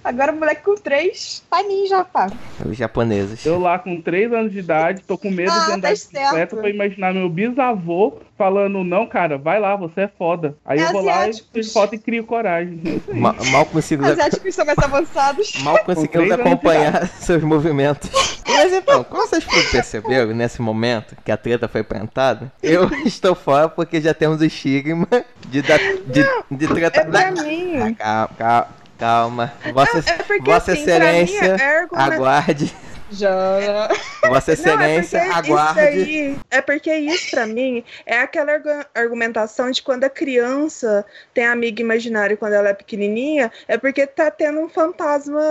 [0.04, 2.28] Agora o moleque com três tá ninja, pá.
[2.64, 3.44] Os japoneses.
[3.46, 6.00] Eu lá com 3 anos de idade, tô com medo Ah, de andar tá de
[6.00, 10.56] bicicleta pra imaginar meu bisavô falando, não, cara, vai lá, você é foda.
[10.64, 11.50] Aí É eu vou lá e asiáticos.
[11.52, 12.80] tiro foto e crio coragem.
[12.84, 13.18] É isso aí.
[13.20, 15.52] Ma- mal conseguimos, Asiáticos são mais avançados.
[15.62, 18.10] mal conseguimos três acompanhar seus movimentos.
[18.46, 23.68] Mas então, como vocês perceberam nesse momento que a treta foi plantada, eu estou fora
[23.68, 25.06] porque já temos o estigma
[25.48, 27.00] de, dar, de, de treta.
[27.00, 27.94] É pra mim.
[27.94, 28.68] Calma, calma,
[29.02, 29.52] calma.
[29.72, 32.12] Vossa, É porque Vossa assim, pra mim Excelência, é argumento.
[32.12, 32.74] aguarde.
[33.10, 33.88] Já.
[34.26, 35.80] Vossa Não, é Excelência, porque aguarde.
[35.80, 41.04] Isso aí, é porque isso pra mim é aquela argu- argumentação de quando a criança
[41.34, 45.42] tem amiga imaginária quando ela é pequenininha, é porque tá tendo um fantasma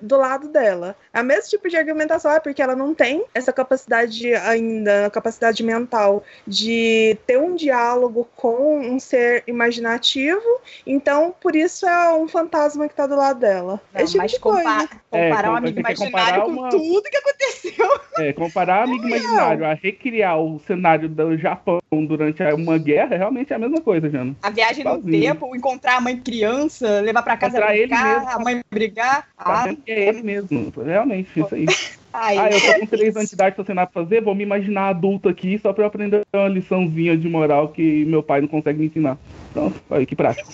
[0.00, 0.96] do lado dela.
[1.12, 5.62] A mesmo tipo de argumentação é porque ela não tem essa capacidade ainda, a capacidade
[5.62, 10.42] mental de ter um diálogo com um ser imaginativo,
[10.86, 13.80] então por isso é um fantasma que tá do lado dela.
[13.92, 14.62] Não, Esse tipo mas de coisa.
[14.62, 18.00] compa- É, comparar um quando amigo quer imaginário comparar com uma- tudo que aconteceu.
[18.18, 23.56] É, comparar amigo imaginário a recriar o cenário do Japão durante uma guerra, realmente é
[23.56, 24.34] a mesma coisa, Jana.
[24.42, 28.30] A viagem no tempo, encontrar a mãe criança, levar pra casa brincar, mesmo.
[28.30, 29.22] a mãe brigar.
[29.36, 30.72] Tá Ah, é ele mesmo.
[30.84, 31.66] Realmente, isso aí.
[32.12, 34.34] ai, Ah, eu tô com 3 anos de idade, tô sem nada pra fazer, vou
[34.34, 38.40] me imaginar adulto aqui só pra eu aprender uma liçãozinha de moral que meu pai
[38.40, 39.18] não consegue me ensinar.
[39.52, 40.50] Pronto, aí que prático.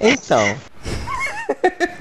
[0.00, 0.56] Então.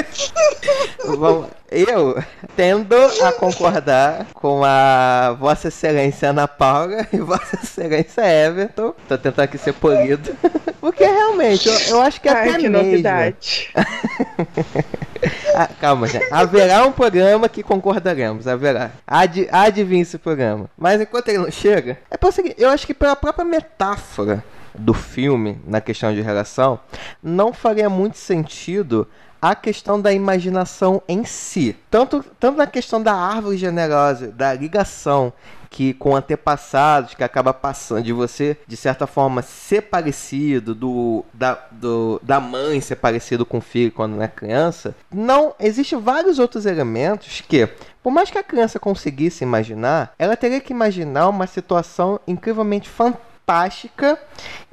[1.06, 2.18] Vamos- eu
[2.56, 8.94] tendo a concordar com a Vossa Excelência Ana Paula e Vossa Excelência Everton.
[9.08, 10.36] Tô tentando aqui ser polido.
[10.80, 12.78] Porque realmente, eu, eu acho que Ai, até que mesmo.
[12.86, 13.70] novidade.
[15.56, 16.28] Ah, calma, gente.
[16.32, 18.92] Haverá um programa que concordaremos, haverá.
[19.74, 20.70] De vir esse programa.
[20.78, 24.44] Mas enquanto ele não chega, é pelo seguinte, eu acho que pela própria metáfora
[24.76, 26.80] do filme, na questão de relação,
[27.24, 29.08] não faria muito sentido
[29.42, 31.76] a questão da imaginação em si.
[31.90, 35.34] Tanto, tanto na questão da árvore generosa, da ligação
[35.70, 41.60] que com antepassados, que acaba passando de você, de certa forma, ser parecido, do, da,
[41.72, 46.66] do, da mãe ser parecido com o filho quando é criança, não, existem vários outros
[46.66, 47.68] elementos que,
[48.02, 53.27] por mais que a criança conseguisse imaginar, ela teria que imaginar uma situação incrivelmente fantástica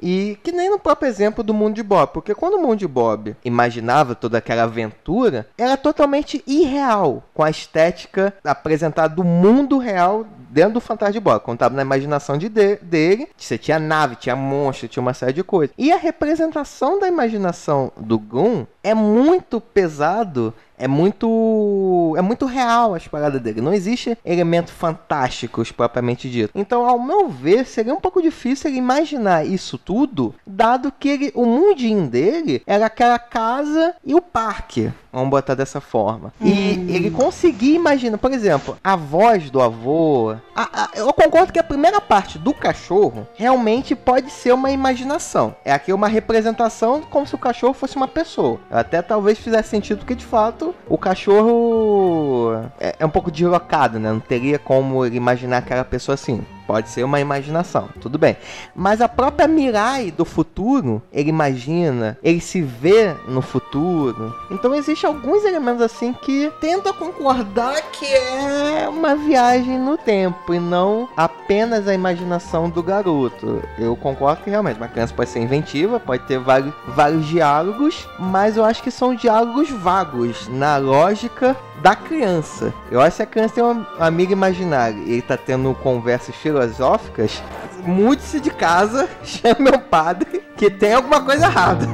[0.01, 2.87] e que nem no próprio exemplo do mundo de Bob, porque quando o mundo de
[2.87, 10.27] Bob imaginava toda aquela aventura, era totalmente irreal com a estética apresentada do mundo real
[10.55, 11.21] dentro do Fantasma de.
[11.41, 15.33] Quando estava na imaginação de de- dele, você tinha nave, tinha monstro, tinha uma série
[15.33, 15.75] de coisas.
[15.77, 22.93] E a representação da imaginação do Goon é muito pesado é muito é muito real
[22.95, 23.61] as paradas dele.
[23.61, 26.51] Não existe elementos fantásticos propriamente dito.
[26.53, 31.31] Então, ao meu ver, seria um pouco difícil ele imaginar isso tudo, dado que ele,
[31.33, 34.91] o mundinho dele era aquela casa e o parque.
[35.13, 36.33] Vamos botar dessa forma.
[36.41, 40.35] E ele conseguia imaginar, por exemplo, a voz do avô.
[40.55, 45.55] A- a- eu concordo que a primeira parte do cachorro realmente pode ser uma imaginação.
[45.63, 48.59] É aqui uma representação como se o cachorro fosse uma pessoa.
[48.69, 54.11] Até talvez fizesse sentido, porque de fato o cachorro é, é um pouco deslocado, né?
[54.11, 56.45] Não teria como imaginar aquela pessoa assim.
[56.67, 58.37] Pode ser uma imaginação, tudo bem.
[58.75, 64.33] Mas a própria Mirai do futuro, ele imagina, ele se vê no futuro.
[64.49, 70.53] Então existem alguns elementos assim que tendo a concordar que é uma viagem no tempo
[70.53, 73.61] e não apenas a imaginação do garoto.
[73.77, 78.57] Eu concordo que realmente uma criança pode ser inventiva, pode ter vários, vários diálogos, mas
[78.57, 82.73] eu acho que são diálogos vagos na lógica da criança.
[82.91, 87.43] Eu acho que a criança tem uma amiga imaginária e ele tá tendo conversas filosóficas,
[87.85, 91.87] mude-se de casa, chame meu padre, que tem alguma coisa errada.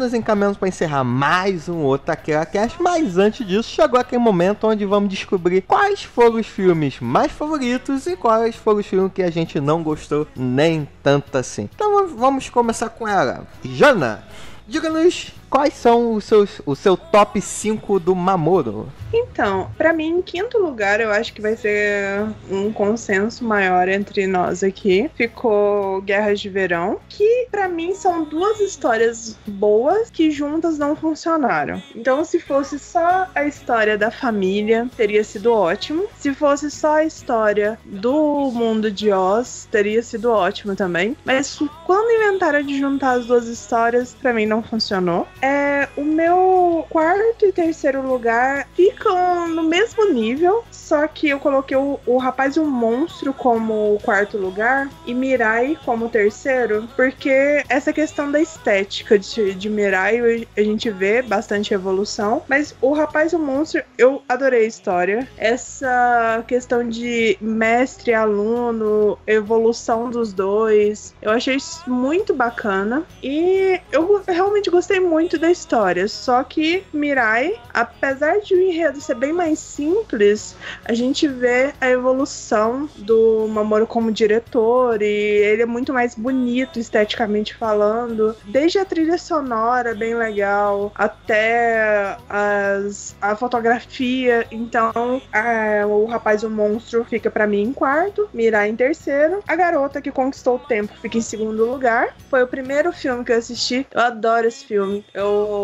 [0.00, 4.66] Nos encaminhando para encerrar mais um outro Taquera Cast, mas antes disso, chegou aquele momento
[4.66, 9.22] onde vamos descobrir quais foram os filmes mais favoritos e quais foram os filmes que
[9.22, 11.68] a gente não gostou nem tanto assim.
[11.74, 13.46] Então vamos começar com ela.
[13.62, 14.24] Jana,
[14.66, 18.88] diga-nos quais são os seus, o seu top 5 do Mamoro?
[19.12, 24.26] Então, pra mim, em quinto lugar, eu acho que vai ser um consenso maior entre
[24.26, 25.10] nós aqui.
[25.16, 31.82] Ficou Guerras de Verão, que pra mim são duas histórias boas que juntas não funcionaram.
[31.94, 36.04] Então, se fosse só a história da família, teria sido ótimo.
[36.16, 41.16] Se fosse só a história do mundo de Oz, teria sido ótimo também.
[41.24, 45.26] Mas quando inventaram de juntar as duas histórias, pra mim não funcionou.
[45.42, 51.76] É, o meu quarto e terceiro lugar ficam no mesmo nível, só que eu coloquei
[51.76, 57.92] o, o Rapaz e o Monstro como quarto lugar e Mirai como terceiro, porque essa
[57.92, 63.36] questão da estética de, de Mirai a gente vê bastante evolução, mas o Rapaz e
[63.36, 65.28] o Monstro eu adorei a história.
[65.38, 74.70] Essa questão de mestre aluno, evolução dos dois, eu achei muito bacana e eu realmente
[74.70, 76.06] gostei muito da história.
[76.08, 81.88] Só que Mirai, apesar de o enredo ser bem mais simples, a gente vê a
[81.88, 88.84] evolução do Mamoru como diretor e ele é muito mais bonito esteticamente falando, desde a
[88.84, 94.46] trilha sonora bem legal até as, a fotografia.
[94.50, 99.56] Então, a, o rapaz o monstro fica para mim em quarto, Mirai em terceiro, a
[99.56, 102.14] garota que conquistou o tempo fica em segundo lugar.
[102.28, 103.86] Foi o primeiro filme que eu assisti.
[103.90, 105.04] Eu adoro esse filme.
[105.14, 105.19] Eu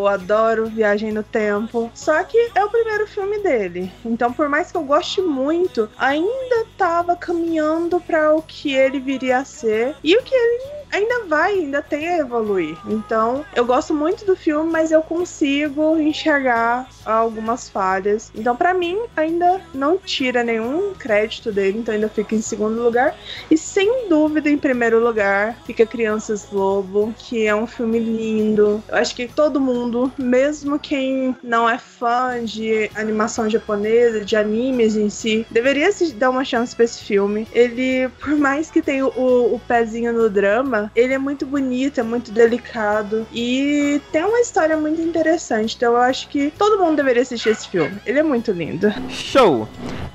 [0.07, 1.91] adoro Viagem no Tempo.
[1.93, 3.91] Só que é o primeiro filme dele.
[4.05, 9.39] Então, por mais que eu goste muito, ainda tava caminhando para o que ele viria
[9.39, 12.77] a ser e o que ele ainda vai, ainda tem a evoluir.
[12.87, 18.31] Então, eu gosto muito do filme, mas eu consigo enxergar algumas falhas.
[18.35, 23.15] Então, para mim, ainda não tira nenhum crédito dele, então ainda fica em segundo lugar.
[23.49, 28.83] E sem dúvida, em primeiro lugar, fica Crianças Lobo, que é um filme lindo.
[28.87, 34.95] Eu acho que todo mundo, mesmo quem não é fã de animação japonesa, de animes
[34.95, 37.47] em si, deveria se dar uma chance pra esse filme.
[37.51, 42.03] Ele, por mais que tenha o, o pezinho no drama, ele é muito bonito, é
[42.03, 45.75] muito delicado e tem uma história muito interessante.
[45.75, 47.97] Então eu acho que todo mundo deveria assistir esse filme.
[48.05, 48.93] Ele é muito lindo.
[49.09, 49.67] Show!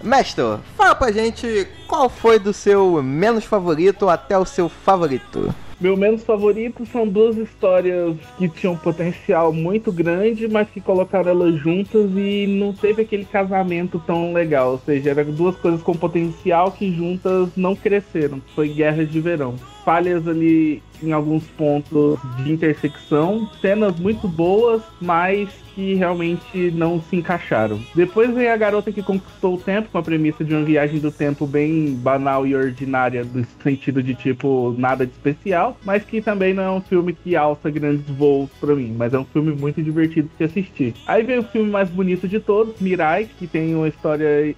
[0.02, 0.44] Mestre,
[0.76, 5.54] fala pra gente qual foi do seu menos favorito até o seu favorito.
[5.82, 11.56] Meu menos favorito são duas histórias que tinham potencial muito grande, mas que colocaram elas
[11.56, 14.70] juntas e não teve aquele casamento tão legal.
[14.70, 18.40] Ou seja, eram duas coisas com potencial que juntas não cresceram.
[18.54, 19.56] Foi Guerras de Verão.
[19.84, 27.16] Falhas ali em alguns pontos de intersecção, cenas muito boas, mas que realmente não se
[27.16, 27.80] encaixaram.
[27.94, 31.10] Depois vem a garota que conquistou o tempo, com a premissa de uma viagem do
[31.10, 36.52] tempo bem banal e ordinária, no sentido de tipo nada de especial, mas que também
[36.54, 39.82] não é um filme que alça grandes voos para mim, mas é um filme muito
[39.82, 40.94] divertido de assistir.
[41.06, 44.54] Aí vem o filme mais bonito de todos, Mirai, que tem uma história.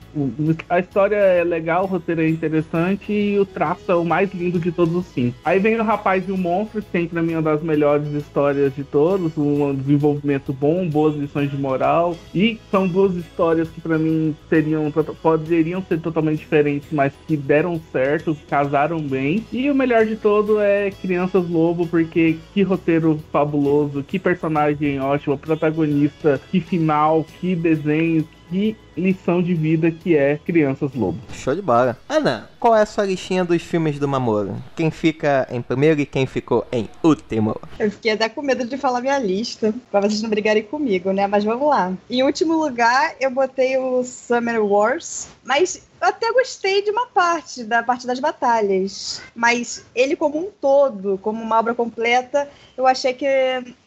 [0.68, 4.58] A história é legal, o roteiro é interessante e o traço é o mais lindo
[4.58, 5.36] de todos os cinco.
[5.44, 8.84] Aí vem o Rapaz e o Monstro, tem pra mim uma das melhores histórias de
[8.84, 12.16] todos, um desenvolvimento bom, boa boas lições de moral.
[12.34, 14.90] E são duas histórias que para mim seriam
[15.22, 19.44] poderiam ser totalmente diferentes, mas que deram certo, casaram bem.
[19.52, 25.38] E o melhor de todo é Crianças Lobo, porque que roteiro fabuloso, que personagem ótimo,
[25.38, 31.18] protagonista, que final, que desenho, que lição de vida que é Crianças Lobo.
[31.32, 31.98] Show de bola.
[32.08, 34.54] Ana, qual é a sua listinha dos filmes do Mamoro?
[34.76, 37.60] Quem fica em primeiro e quem ficou em último?
[37.80, 41.26] Eu fiquei até com medo de falar minha lista, pra vocês não brigarem comigo, né?
[41.26, 41.92] Mas vamos lá.
[42.08, 47.82] Em último lugar, eu botei o Summer Wars, mas até gostei de uma parte, da
[47.82, 49.20] parte das batalhas.
[49.34, 53.26] Mas ele como um todo, como uma obra completa, eu achei que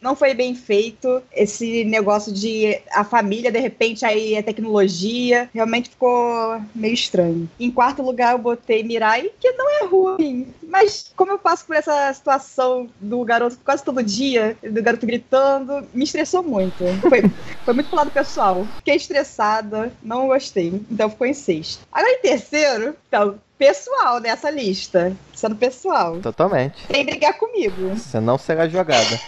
[0.00, 1.22] não foi bem feito.
[1.32, 7.48] Esse negócio de a família, de repente, aí a tecnologia, realmente ficou meio estranho.
[7.58, 10.46] Em quarto lugar, eu botei Mirai, que não é ruim.
[10.68, 15.88] Mas como eu passo por essa situação do garoto quase todo dia, do garoto gritando,
[15.94, 16.84] me estressou muito.
[17.08, 17.22] Foi,
[17.64, 18.66] foi muito pro lado pessoal.
[18.76, 20.84] Fiquei estressada, não gostei.
[20.90, 21.80] Então ficou em sexto.
[21.90, 25.16] Agora em terceiro, então, pessoal nessa lista.
[25.34, 26.20] Sendo pessoal.
[26.20, 26.86] Totalmente.
[26.86, 27.94] Tem que brigar comigo.
[27.96, 29.18] Você não será jogada.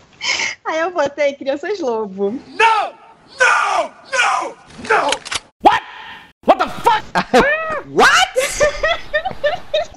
[0.64, 2.30] Aí eu botei Crianças Lobo.
[2.30, 2.92] No!
[3.38, 3.90] No!
[4.12, 4.56] No!
[4.88, 5.10] No!
[5.64, 5.82] What?
[6.44, 7.02] What the fuck?
[7.88, 8.31] What?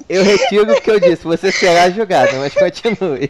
[0.08, 3.28] Eu retiro o que eu disse, você será jogada, mas continue.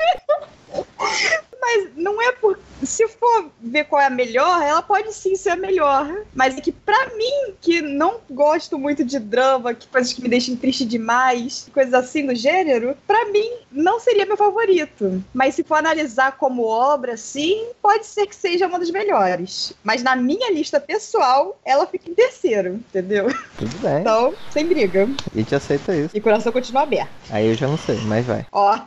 [1.61, 2.59] Mas não é por.
[2.83, 6.25] Se for ver qual é a melhor, ela pode sim ser a melhor.
[6.35, 10.29] Mas é que pra mim, que não gosto muito de drama, que coisas que me
[10.29, 15.23] deixam triste demais, coisas assim do gênero, pra mim não seria meu favorito.
[15.33, 19.73] Mas se for analisar como obra, sim, pode ser que seja uma das melhores.
[19.83, 23.27] Mas na minha lista pessoal, ela fica em terceiro, entendeu?
[23.59, 24.01] Tudo bem.
[24.01, 25.09] Então, sem briga.
[25.35, 26.17] A gente aceita isso.
[26.17, 27.11] E coração continua aberto.
[27.31, 28.47] Aí eu já não sei, mas vai.
[28.53, 28.79] Ó,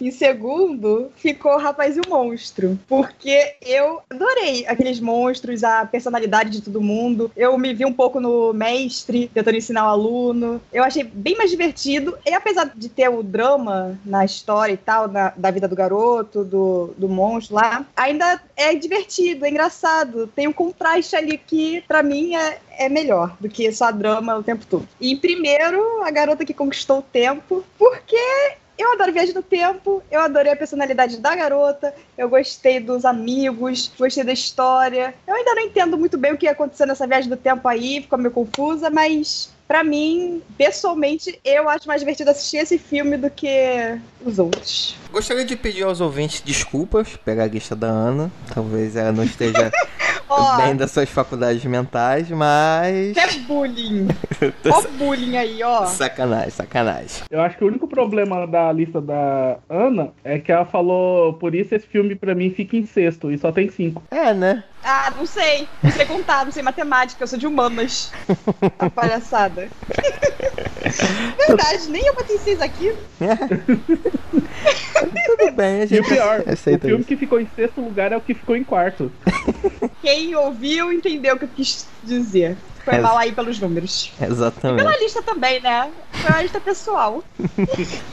[0.00, 3.17] em segundo ficou o Rapaz e o Monstro, porque
[3.62, 7.30] eu adorei aqueles monstros, a personalidade de todo mundo.
[7.36, 10.60] Eu me vi um pouco no mestre, tentando ensinar o aluno.
[10.72, 12.16] Eu achei bem mais divertido.
[12.24, 16.44] E apesar de ter o drama na história e tal, na- da vida do garoto,
[16.44, 20.26] do, do monstro lá, ainda é divertido, é engraçado.
[20.28, 24.42] Tem um contraste ali que, pra mim, é, é melhor do que só drama o
[24.42, 24.88] tempo todo.
[25.00, 28.16] E em primeiro, a garota que conquistou o tempo, porque
[28.78, 33.90] eu adoro Viagem no Tempo, eu adorei a personalidade da garota, eu gostei dos amigos,
[33.98, 35.12] gostei da história.
[35.26, 38.00] Eu ainda não entendo muito bem o que ia acontecer nessa viagem do tempo aí,
[38.00, 43.28] ficou meio confusa, mas pra mim, pessoalmente, eu acho mais divertido assistir esse filme do
[43.28, 44.96] que os outros.
[45.10, 48.30] Gostaria de pedir aos ouvintes desculpas, pegar a lista da Ana.
[48.54, 49.70] Talvez ela não esteja
[50.56, 53.16] Bem das suas faculdades mentais, mas.
[53.16, 54.08] é bullying.
[54.70, 55.86] Ó o bullying aí, ó.
[55.86, 57.22] Sacanagem, sacanagem.
[57.30, 61.54] Eu acho que o único problema da lista da Ana é que ela falou, por
[61.54, 64.02] isso esse filme pra mim fica em sexto e só tem cinco.
[64.10, 64.62] É, né?
[64.82, 65.68] Ah, não sei.
[65.82, 68.10] Não sei contar, não sei matemática, eu sou de humanas.
[68.78, 69.68] A palhaçada.
[71.46, 72.94] Verdade, nem eu botei seis aqui.
[75.26, 77.04] Tudo bem, a E o gente pior, o filme isso.
[77.08, 79.10] que ficou em sexto lugar é o que ficou em quarto.
[80.02, 82.56] Quem ouviu entendeu o que eu quis dizer.
[82.84, 83.00] Foi É.
[83.00, 84.12] mal aí pelos números.
[84.20, 84.78] Exatamente.
[84.82, 85.90] Pela lista também, né?
[86.12, 87.22] Foi uma lista pessoal.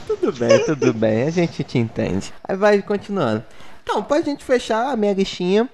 [0.06, 1.22] Tudo bem, tudo bem.
[1.22, 2.32] A gente te entende.
[2.46, 3.42] Aí vai continuando.
[3.88, 5.68] Então, pra gente fechar a minha listinha,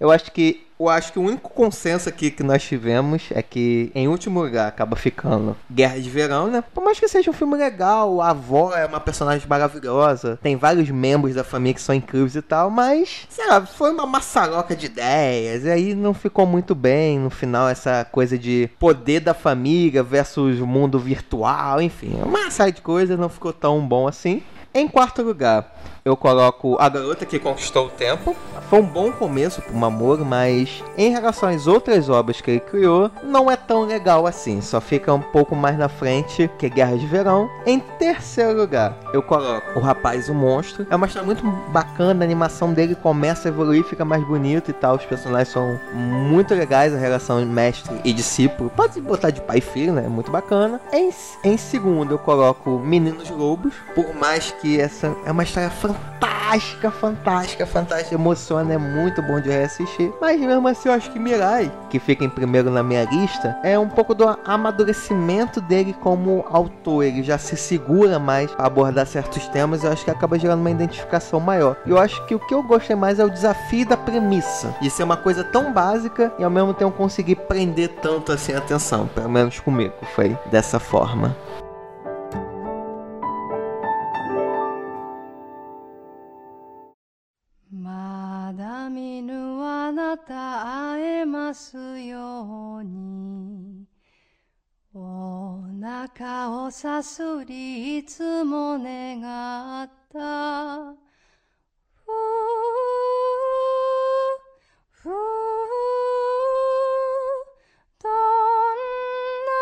[0.00, 0.66] eu acho que.
[0.80, 4.66] Eu acho que o único consenso aqui que nós tivemos é que, em último lugar,
[4.66, 6.64] acaba ficando Guerra de Verão, né?
[6.74, 10.90] Por mais que seja um filme legal, a avó é uma personagem maravilhosa, tem vários
[10.90, 14.86] membros da família que são incríveis e tal, mas, sei lá, foi uma maçaroca de
[14.86, 20.02] ideias, e aí não ficou muito bem no final essa coisa de poder da família
[20.02, 24.42] versus mundo virtual, enfim, uma série de coisas não ficou tão bom assim.
[24.74, 25.70] Em quarto lugar,
[26.04, 28.34] eu coloco A Garota que Conquistou o Tempo.
[28.68, 33.10] Foi um bom começo pro Mamoro, mas em relação às outras obras que ele criou,
[33.22, 34.60] não é tão legal assim.
[34.60, 37.50] Só fica um pouco mais na frente que Guerra de Verão.
[37.66, 40.86] Em terceiro lugar, eu coloco O Rapaz o Monstro.
[40.90, 44.74] É uma história muito bacana, a animação dele começa a evoluir, fica mais bonito e
[44.74, 44.96] tal.
[44.96, 48.70] Os personagens são muito legais, a relação mestre e discípulo.
[48.70, 50.04] Pode botar de pai e filho, né?
[50.06, 50.80] É muito bacana.
[50.92, 51.10] Em,
[51.44, 53.74] em segundo, eu coloco Meninos Lobos.
[53.94, 58.14] Por mais que essa é uma história fantástica, fantástica.
[58.14, 60.12] Emociona, é muito bom de reassistir.
[60.20, 63.78] Mas mesmo assim, eu acho que Mirai, que fica em primeiro na minha lista, é
[63.78, 67.04] um pouco do amadurecimento dele como autor.
[67.04, 69.82] Ele já se segura mais a abordar certos temas.
[69.82, 71.76] Eu acho que acaba gerando uma identificação maior.
[71.86, 74.74] E eu acho que o que eu gostei mais é o desafio da premissa.
[74.80, 78.58] De ser uma coisa tão básica e ao mesmo tempo conseguir prender tanto assim a
[78.58, 79.06] atenção.
[79.06, 79.94] Pelo menos comigo.
[80.14, 81.34] Foi dessa forma.
[90.26, 93.86] た会えますように。
[94.94, 100.92] お腹をさすりいつも願った。
[101.94, 102.12] ふう
[104.90, 105.12] ふう
[108.02, 108.12] どん
[109.48, 109.56] な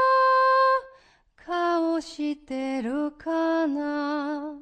[1.44, 4.59] 顔してるかな。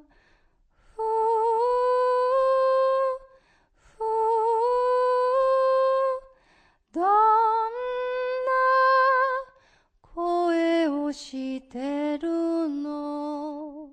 [11.07, 12.27] をしてる
[12.69, 13.89] の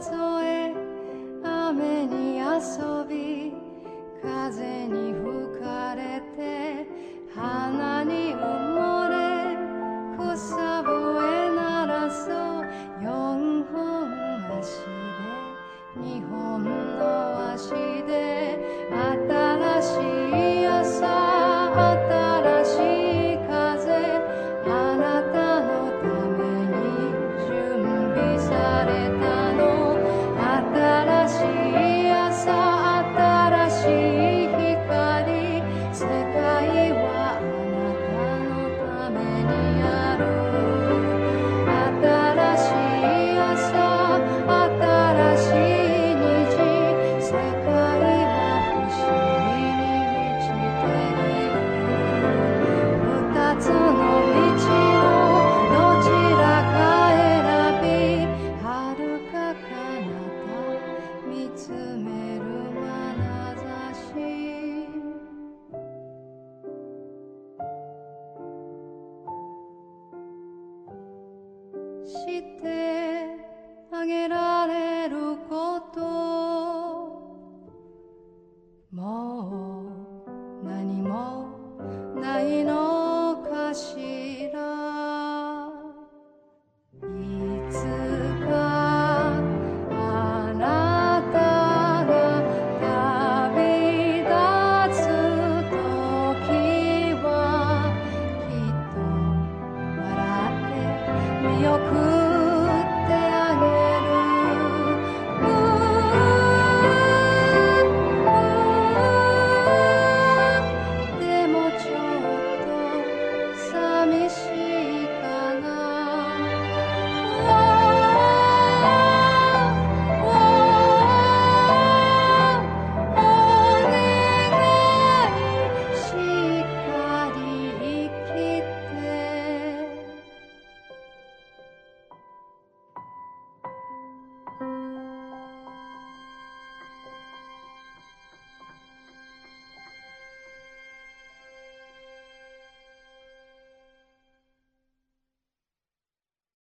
[0.01, 0.09] 数
[0.43, 0.73] え
[1.43, 3.53] 雨に遊び
[4.19, 6.87] 風に吹かれて
[7.35, 8.39] 花に埋
[8.73, 9.13] もれ
[10.17, 12.65] 草笛鳴らそう
[13.03, 14.09] 四本
[14.59, 16.63] 足で二本
[16.97, 17.69] の足
[18.07, 18.57] で
[18.89, 19.85] 新し
[20.57, 20.60] い